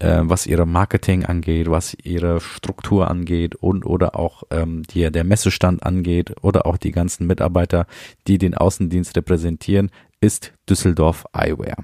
äh, 0.02 0.22
was 0.24 0.48
ihre 0.48 0.66
Marketing 0.66 1.26
angeht, 1.26 1.70
was 1.70 1.96
ihre 2.04 2.42
Struktur 2.42 3.10
angeht 3.10 3.56
und 3.56 3.86
oder 3.86 4.16
auch 4.18 4.44
ähm, 4.50 4.84
die, 4.84 5.12
der 5.12 5.24
Messestand 5.24 5.84
angeht 5.84 6.34
oder 6.42 6.66
auch 6.66 6.78
die 6.78 6.92
ganzen 6.92 7.28
Mitarbeiter, 7.28 7.86
die 8.28 8.38
den 8.38 8.56
Außendienst 8.56 9.16
repräsentieren, 9.16 9.92
ist 10.20 10.54
Düsseldorf 10.70 11.26
Eyewear. 11.34 11.78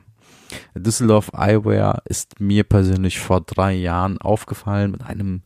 Düsseldorf 0.76 1.32
Eyewear 1.34 2.02
ist 2.06 2.40
mir 2.40 2.64
persönlich 2.64 3.20
vor 3.20 3.42
drei 3.42 3.74
Jahren 3.74 4.18
aufgefallen 4.20 4.92
mit 4.92 5.04
einem 5.04 5.42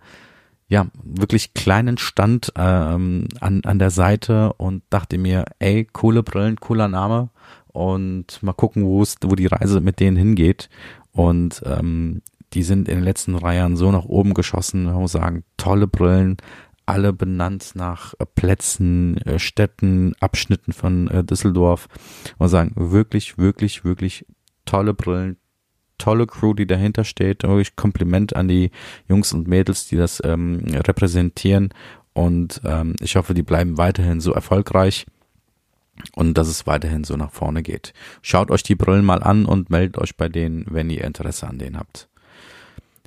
ja, 0.68 0.88
wirklich 1.04 1.54
kleinen 1.54 1.98
Stand 1.98 2.54
ähm, 2.56 3.28
an, 3.42 3.62
an 3.66 3.80
der 3.80 3.90
Seite 3.90 4.54
und 4.54 4.84
dachte 4.90 5.18
mir, 5.18 5.44
ey, 5.60 5.86
coole 5.92 6.24
Brillen, 6.24 6.56
cooler 6.62 6.88
Name 6.88 7.30
und 7.68 8.42
mal 8.42 8.54
gucken, 8.54 8.86
wo 8.86 9.02
es, 9.02 9.18
wo 9.22 9.36
die 9.36 9.48
Reise 9.48 9.82
mit 9.82 10.00
denen 10.00 10.16
hingeht. 10.16 10.70
Und 11.12 11.62
ähm, 11.66 12.22
die 12.54 12.64
sind 12.64 12.90
in 12.90 12.96
den 12.96 13.04
letzten 13.04 13.34
drei 13.34 13.56
Jahren 13.56 13.76
so 13.76 13.92
nach 13.92 14.06
oben 14.06 14.34
geschossen, 14.34 14.86
man 14.86 14.96
muss 14.96 15.14
sagen, 15.14 15.44
tolle 15.58 15.88
Brillen, 15.88 16.38
alle 16.86 17.14
benannt 17.14 17.72
nach 17.76 18.14
äh, 18.20 18.26
Plätzen, 18.26 19.18
äh, 19.20 19.40
Städten, 19.40 20.14
Abschnitten 20.20 20.74
von 20.74 21.08
äh, 21.08 21.24
Düsseldorf. 21.24 21.88
Man 22.38 22.46
muss 22.46 22.52
sagen, 22.52 22.74
wirklich, 22.76 23.38
wirklich, 23.38 23.86
wirklich 23.86 24.26
tolle 24.66 24.94
Brillen, 24.94 25.38
tolle 25.98 26.28
Crew, 26.28 26.54
die 26.54 26.68
dahinter 26.68 27.04
steht. 27.04 27.44
Wirklich 27.44 27.76
Kompliment 27.76 28.36
an 28.36 28.48
die 28.48 28.72
Jungs 29.08 29.32
und 29.32 29.48
Mädels, 29.48 29.88
die 29.88 29.96
das 29.96 30.22
ähm, 30.26 30.64
repräsentieren. 30.74 31.70
Und 32.14 32.62
ähm, 32.66 32.96
ich 33.00 33.16
hoffe, 33.16 33.34
die 33.34 33.44
bleiben 33.44 33.78
weiterhin 33.78 34.20
so 34.20 34.34
erfolgreich 34.34 35.06
und 36.16 36.38
dass 36.38 36.48
es 36.48 36.68
weiterhin 36.68 37.04
so 37.04 37.16
nach 37.16 37.32
vorne 37.32 37.64
geht. 37.64 37.94
Schaut 38.22 38.52
euch 38.52 38.64
die 38.64 38.76
Brillen 38.76 39.06
mal 39.06 39.24
an 39.24 39.46
und 39.46 39.70
meldet 39.70 39.98
euch 39.98 40.18
bei 40.18 40.28
denen, 40.28 40.66
wenn 40.70 40.90
ihr 40.90 41.04
Interesse 41.04 41.48
an 41.48 41.60
denen 41.60 41.78
habt. 41.78 42.10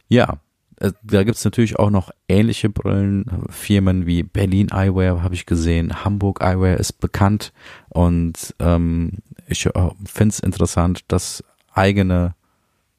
Ja, 0.08 0.38
Äh, 0.80 0.92
da 1.02 1.22
gibt's 1.22 1.44
natürlich 1.44 1.78
auch 1.78 1.90
noch 1.90 2.10
ähnliche 2.28 2.68
Brillen. 2.68 3.44
Firmen 3.48 4.06
wie 4.06 4.22
Berlin 4.22 4.72
Eyewear 4.72 5.22
habe 5.22 5.34
ich 5.34 5.46
gesehen, 5.46 6.04
Hamburg 6.04 6.40
Eyewear 6.42 6.78
ist 6.78 6.94
bekannt 6.94 7.52
und 7.88 8.54
ähm, 8.58 9.18
ich 9.46 9.66
äh, 9.66 9.90
finde 10.04 10.32
es 10.32 10.40
interessant, 10.40 11.04
dass 11.08 11.44
eigene 11.72 12.34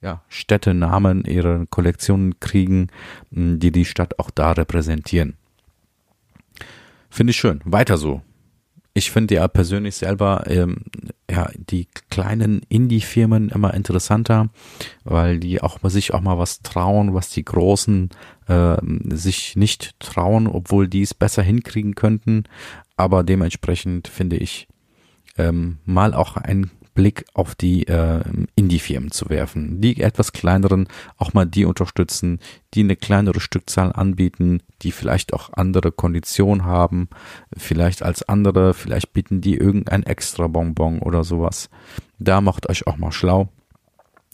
ja, 0.02 0.22
Städtenamen 0.30 1.26
ihre 1.26 1.66
Kollektionen 1.68 2.40
kriegen, 2.40 2.88
die 3.32 3.72
die 3.72 3.86
Stadt 3.86 4.20
auch 4.20 4.30
da 4.30 4.52
repräsentieren. 4.52 5.36
Finde 7.10 7.32
ich 7.32 7.38
schön. 7.38 7.62
Weiter 7.66 7.98
so 7.98 8.22
ich 8.98 9.12
finde 9.12 9.36
ja 9.36 9.48
persönlich 9.50 9.96
selber 9.96 10.46
ähm, 10.48 10.78
ja 11.30 11.50
die 11.58 11.88
kleinen 12.10 12.62
Indie-Firmen 12.70 13.50
immer 13.50 13.74
interessanter, 13.74 14.50
weil 15.04 15.40
die 15.40 15.62
auch 15.62 15.84
mal 15.84 15.90
sich 15.90 16.14
auch 16.14 16.22
mal 16.22 16.40
was 16.40 16.62
trauen, 16.62 17.14
was 17.14 17.30
die 17.30 17.44
großen 17.44 18.10
äh, 18.48 18.78
sich 19.14 19.58
nicht 19.58 20.00
trauen, 20.00 20.48
obwohl 20.48 20.88
die 20.88 21.02
es 21.02 21.14
besser 21.14 21.44
hinkriegen 21.44 21.96
könnten. 21.96 22.46
Aber 22.96 23.24
dementsprechend 23.24 24.08
finde 24.08 24.38
ich 24.38 24.70
ähm, 25.38 25.80
mal 25.84 26.14
auch 26.14 26.38
ein 26.38 26.72
Blick 26.96 27.26
auf 27.34 27.54
die 27.54 27.86
äh, 27.88 28.24
Indie-Firmen 28.56 29.12
zu 29.12 29.30
werfen. 29.30 29.82
Die 29.82 30.02
etwas 30.02 30.32
kleineren 30.32 30.88
auch 31.18 31.34
mal 31.34 31.46
die 31.46 31.66
unterstützen, 31.66 32.40
die 32.74 32.80
eine 32.80 32.96
kleinere 32.96 33.40
Stückzahl 33.40 33.94
anbieten, 33.94 34.64
die 34.82 34.92
vielleicht 34.92 35.34
auch 35.34 35.54
andere 35.54 35.92
Konditionen 35.92 36.66
haben, 36.66 37.10
vielleicht 37.56 38.02
als 38.02 38.24
andere, 38.24 38.74
vielleicht 38.74 39.14
bieten 39.14 39.42
die 39.42 39.56
irgendein 39.56 40.04
extra 40.04 40.48
Bonbon 40.48 41.00
oder 41.00 41.24
sowas. 41.24 41.70
Da 42.18 42.42
macht 42.42 42.68
euch 42.70 42.88
auch 42.88 42.98
mal 42.98 43.12
schlau. 43.12 43.50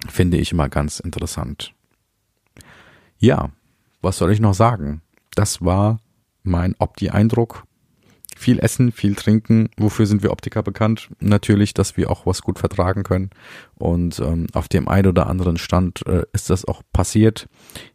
Finde 0.08 0.38
ich 0.38 0.52
immer 0.52 0.70
ganz 0.70 1.00
interessant. 1.00 1.74
Ja, 3.18 3.50
was 4.02 4.18
soll 4.18 4.32
ich 4.32 4.40
noch 4.40 4.54
sagen? 4.54 5.02
Das 5.36 5.64
war 5.64 6.00
mein 6.44 6.76
Opti-Eindruck 6.80 7.66
viel 8.42 8.60
essen, 8.60 8.92
viel 8.92 9.16
trinken. 9.16 9.70
Wofür 9.78 10.06
sind 10.06 10.24
wir 10.24 10.32
Optiker 10.32 10.64
bekannt? 10.64 11.10
Natürlich, 11.20 11.74
dass 11.74 11.96
wir 11.96 12.10
auch 12.10 12.26
was 12.26 12.42
gut 12.42 12.60
vertragen 12.60 13.04
können. 13.04 13.30
Und 13.76 14.20
ähm, 14.20 14.48
auf 14.54 14.68
dem 14.68 14.88
einen 14.88 15.08
oder 15.08 15.28
anderen 15.28 15.58
Stand 15.58 16.06
äh, 16.08 16.24
ist 16.34 16.50
das 16.50 16.66
auch 16.66 16.82
passiert. 16.92 17.48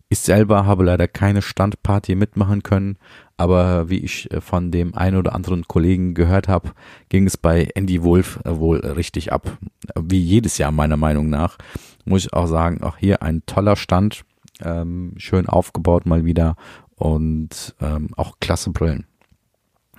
Ich 0.08 0.20
selber 0.20 0.66
habe 0.66 0.84
leider 0.84 1.08
keine 1.08 1.42
Standparty 1.42 2.14
mitmachen 2.14 2.62
können, 2.62 2.96
aber 3.36 3.90
wie 3.90 3.98
ich 3.98 4.30
äh, 4.30 4.40
von 4.40 4.70
dem 4.70 4.94
einen 4.94 5.16
oder 5.16 5.34
anderen 5.34 5.66
Kollegen 5.66 6.14
gehört 6.14 6.46
habe, 6.46 6.70
ging 7.08 7.26
es 7.26 7.36
bei 7.36 7.68
Andy 7.74 8.04
Wolf 8.04 8.38
äh, 8.44 8.56
wohl 8.56 8.78
richtig 8.78 9.32
ab. 9.32 9.58
Wie 10.00 10.20
jedes 10.20 10.58
Jahr 10.58 10.70
meiner 10.70 10.96
Meinung 10.96 11.28
nach. 11.28 11.58
Muss 12.04 12.24
ich 12.24 12.32
auch 12.32 12.46
sagen, 12.46 12.84
auch 12.84 12.96
hier 12.98 13.22
ein 13.22 13.42
toller 13.46 13.74
Stand, 13.74 14.24
ähm, 14.62 15.14
schön 15.16 15.48
aufgebaut 15.48 16.06
mal 16.06 16.24
wieder 16.24 16.54
und 16.94 17.74
ähm, 17.80 18.10
auch 18.16 18.36
klasse 18.38 18.70
Brillen. 18.70 19.06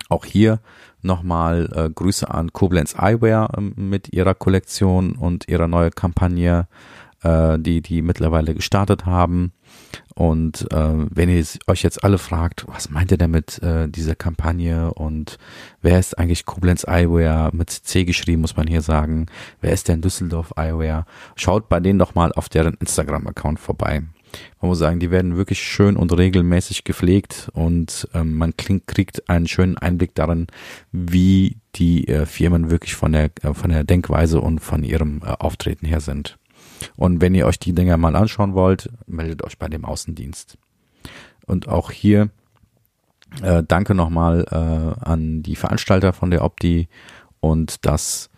Auch 0.08 0.24
hier 0.24 0.60
nochmal 1.02 1.68
äh, 1.74 1.90
Grüße 1.90 2.28
an 2.30 2.52
Koblenz 2.52 2.94
Eyewear 2.94 3.56
äh, 3.56 3.60
mit 3.60 4.12
ihrer 4.12 4.34
Kollektion 4.34 5.12
und 5.12 5.48
ihrer 5.48 5.68
neuen 5.68 5.92
Kampagne, 5.92 6.66
äh, 7.22 7.58
die 7.58 7.82
die 7.82 8.02
mittlerweile 8.02 8.54
gestartet 8.54 9.06
haben. 9.06 9.52
Und 10.14 10.66
äh, 10.72 10.94
wenn 11.10 11.28
ihr 11.28 11.44
euch 11.66 11.82
jetzt 11.82 12.02
alle 12.02 12.18
fragt, 12.18 12.66
was 12.66 12.90
meint 12.90 13.12
ihr 13.12 13.18
denn 13.18 13.30
mit 13.30 13.62
äh, 13.62 13.88
dieser 13.88 14.16
Kampagne 14.16 14.92
und 14.94 15.38
wer 15.80 15.98
ist 15.98 16.18
eigentlich 16.18 16.44
Koblenz 16.44 16.84
Eyewear 16.84 17.54
mit 17.54 17.70
C 17.70 18.04
geschrieben, 18.04 18.40
muss 18.40 18.56
man 18.56 18.66
hier 18.66 18.82
sagen, 18.82 19.26
wer 19.60 19.72
ist 19.72 19.88
denn 19.88 20.00
Düsseldorf 20.00 20.54
Eyewear? 20.56 21.06
Schaut 21.36 21.68
bei 21.68 21.80
denen 21.80 21.98
doch 21.98 22.14
mal 22.14 22.32
auf 22.32 22.48
deren 22.48 22.74
Instagram-Account 22.74 23.60
vorbei 23.60 24.02
man 24.60 24.68
muss 24.70 24.78
sagen, 24.78 25.00
die 25.00 25.10
werden 25.10 25.36
wirklich 25.36 25.62
schön 25.62 25.96
und 25.96 26.16
regelmäßig 26.16 26.84
gepflegt 26.84 27.48
und 27.52 28.08
ähm, 28.14 28.36
man 28.36 28.56
kriegt 28.56 29.28
einen 29.28 29.46
schönen 29.46 29.78
Einblick 29.78 30.14
darin, 30.14 30.46
wie 30.92 31.58
die 31.76 32.08
äh, 32.08 32.26
Firmen 32.26 32.70
wirklich 32.70 32.94
von 32.94 33.12
der, 33.12 33.30
äh, 33.42 33.54
von 33.54 33.70
der 33.70 33.84
Denkweise 33.84 34.40
und 34.40 34.60
von 34.60 34.84
ihrem 34.84 35.22
äh, 35.24 35.28
Auftreten 35.38 35.86
her 35.86 36.00
sind. 36.00 36.38
Und 36.96 37.20
wenn 37.20 37.34
ihr 37.34 37.46
euch 37.46 37.58
die 37.58 37.72
Dinger 37.72 37.96
mal 37.96 38.16
anschauen 38.16 38.54
wollt, 38.54 38.90
meldet 39.06 39.42
euch 39.42 39.58
bei 39.58 39.68
dem 39.68 39.84
Außendienst. 39.84 40.58
Und 41.46 41.68
auch 41.68 41.90
hier 41.90 42.30
äh, 43.42 43.62
danke 43.66 43.94
nochmal 43.94 44.44
äh, 44.50 45.04
an 45.04 45.42
die 45.42 45.56
Veranstalter 45.56 46.12
von 46.12 46.30
der 46.30 46.44
Opti 46.44 46.88
und 47.40 47.84
dass 47.86 48.30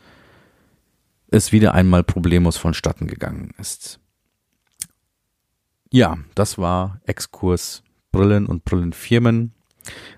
es 1.31 1.53
wieder 1.53 1.75
einmal 1.75 2.03
problemlos 2.03 2.57
vonstatten 2.57 3.07
gegangen 3.07 3.53
ist. 3.59 4.01
Ja, 5.93 6.19
das 6.37 6.57
war 6.57 7.01
Exkurs 7.05 7.83
Brillen 8.13 8.47
und 8.47 8.65
Brillenfirmen. 8.65 9.53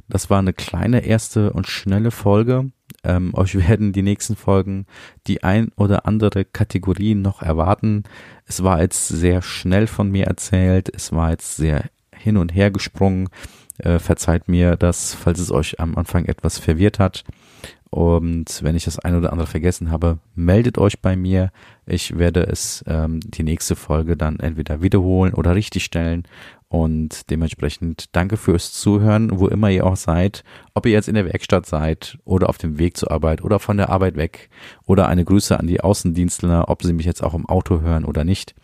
Das 0.06 0.28
war 0.28 0.38
eine 0.38 0.52
kleine 0.52 1.04
erste 1.06 1.52
und 1.52 1.66
schnelle 1.66 2.10
Folge. 2.10 2.70
Ähm, 3.04 3.32
euch 3.34 3.56
werden 3.56 3.92
die 3.92 4.02
nächsten 4.02 4.36
Folgen 4.36 4.86
die 5.26 5.42
ein 5.42 5.70
oder 5.76 6.06
andere 6.06 6.44
Kategorie 6.44 7.14
noch 7.14 7.40
erwarten. 7.40 8.04
Es 8.44 8.62
war 8.62 8.82
jetzt 8.82 9.08
sehr 9.08 9.40
schnell 9.40 9.86
von 9.86 10.10
mir 10.10 10.26
erzählt. 10.26 10.90
Es 10.94 11.10
war 11.12 11.30
jetzt 11.30 11.56
sehr 11.56 11.84
hin 12.14 12.36
und 12.36 12.54
her 12.54 12.70
gesprungen. 12.70 13.30
Äh, 13.78 13.98
verzeiht 13.98 14.48
mir 14.48 14.76
das, 14.76 15.14
falls 15.14 15.38
es 15.38 15.50
euch 15.50 15.80
am 15.80 15.96
Anfang 15.96 16.26
etwas 16.26 16.58
verwirrt 16.58 16.98
hat. 16.98 17.24
Und 17.94 18.62
wenn 18.62 18.74
ich 18.74 18.84
das 18.86 18.98
ein 18.98 19.16
oder 19.16 19.32
andere 19.32 19.46
vergessen 19.46 19.90
habe, 19.90 20.16
meldet 20.34 20.78
euch 20.78 21.00
bei 21.00 21.14
mir. 21.14 21.50
Ich 21.84 22.16
werde 22.16 22.40
es 22.40 22.82
ähm, 22.86 23.20
die 23.20 23.42
nächste 23.42 23.76
Folge 23.76 24.16
dann 24.16 24.40
entweder 24.40 24.80
wiederholen 24.80 25.34
oder 25.34 25.54
richtigstellen. 25.54 26.22
Und 26.68 27.28
dementsprechend 27.30 28.06
danke 28.12 28.38
fürs 28.38 28.72
Zuhören, 28.72 29.38
wo 29.38 29.46
immer 29.46 29.68
ihr 29.68 29.84
auch 29.84 29.96
seid. 29.96 30.42
Ob 30.72 30.86
ihr 30.86 30.92
jetzt 30.92 31.08
in 31.08 31.14
der 31.14 31.26
Werkstatt 31.26 31.66
seid 31.66 32.16
oder 32.24 32.48
auf 32.48 32.56
dem 32.56 32.78
Weg 32.78 32.96
zur 32.96 33.10
Arbeit 33.10 33.44
oder 33.44 33.58
von 33.58 33.76
der 33.76 33.90
Arbeit 33.90 34.16
weg. 34.16 34.48
Oder 34.86 35.08
eine 35.08 35.26
Grüße 35.26 35.60
an 35.60 35.66
die 35.66 35.82
Außendienstler, 35.82 36.70
ob 36.70 36.82
sie 36.82 36.94
mich 36.94 37.04
jetzt 37.04 37.22
auch 37.22 37.34
im 37.34 37.44
Auto 37.44 37.82
hören 37.82 38.06
oder 38.06 38.24
nicht. 38.24 38.54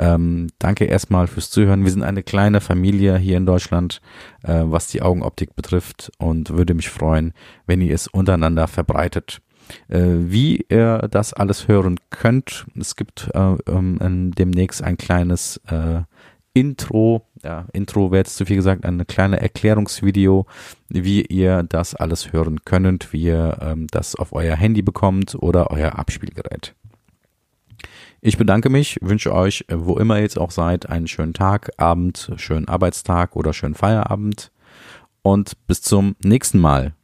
Ähm, 0.00 0.48
danke 0.58 0.86
erstmal 0.86 1.26
fürs 1.26 1.50
Zuhören. 1.50 1.84
Wir 1.84 1.90
sind 1.90 2.02
eine 2.02 2.22
kleine 2.22 2.62
Familie 2.62 3.18
hier 3.18 3.36
in 3.36 3.44
Deutschland, 3.44 4.00
äh, 4.42 4.62
was 4.64 4.86
die 4.86 5.02
Augenoptik 5.02 5.54
betrifft 5.54 6.10
und 6.16 6.48
würde 6.48 6.72
mich 6.72 6.88
freuen, 6.88 7.34
wenn 7.66 7.82
ihr 7.82 7.94
es 7.94 8.06
untereinander 8.06 8.66
verbreitet. 8.66 9.42
Äh, 9.88 10.00
wie 10.00 10.64
ihr 10.70 11.06
das 11.10 11.34
alles 11.34 11.68
hören 11.68 12.00
könnt, 12.08 12.64
es 12.78 12.96
gibt 12.96 13.28
äh, 13.34 13.56
ähm, 13.68 14.32
demnächst 14.34 14.82
ein 14.82 14.96
kleines 14.96 15.58
äh, 15.68 16.00
Intro, 16.54 17.26
ja, 17.44 17.66
Intro 17.74 18.10
wäre 18.10 18.20
jetzt 18.20 18.36
zu 18.36 18.46
viel 18.46 18.56
gesagt, 18.56 18.86
ein 18.86 19.06
kleines 19.06 19.40
Erklärungsvideo, 19.40 20.46
wie 20.88 21.22
ihr 21.22 21.62
das 21.62 21.94
alles 21.94 22.32
hören 22.32 22.64
könnt, 22.64 23.12
wie 23.12 23.24
ihr 23.24 23.58
ähm, 23.60 23.86
das 23.90 24.16
auf 24.16 24.32
euer 24.32 24.56
Handy 24.56 24.80
bekommt 24.80 25.36
oder 25.38 25.70
euer 25.70 25.98
Abspielgerät. 25.98 26.74
Ich 28.22 28.36
bedanke 28.36 28.68
mich, 28.68 28.98
wünsche 29.00 29.32
euch, 29.34 29.64
wo 29.72 29.96
immer 29.96 30.16
ihr 30.16 30.22
jetzt 30.22 30.38
auch 30.38 30.50
seid, 30.50 30.90
einen 30.90 31.08
schönen 31.08 31.32
Tag, 31.32 31.70
Abend, 31.78 32.30
schönen 32.36 32.68
Arbeitstag 32.68 33.34
oder 33.34 33.54
schönen 33.54 33.74
Feierabend 33.74 34.52
und 35.22 35.66
bis 35.66 35.80
zum 35.80 36.16
nächsten 36.22 36.58
Mal. 36.58 36.94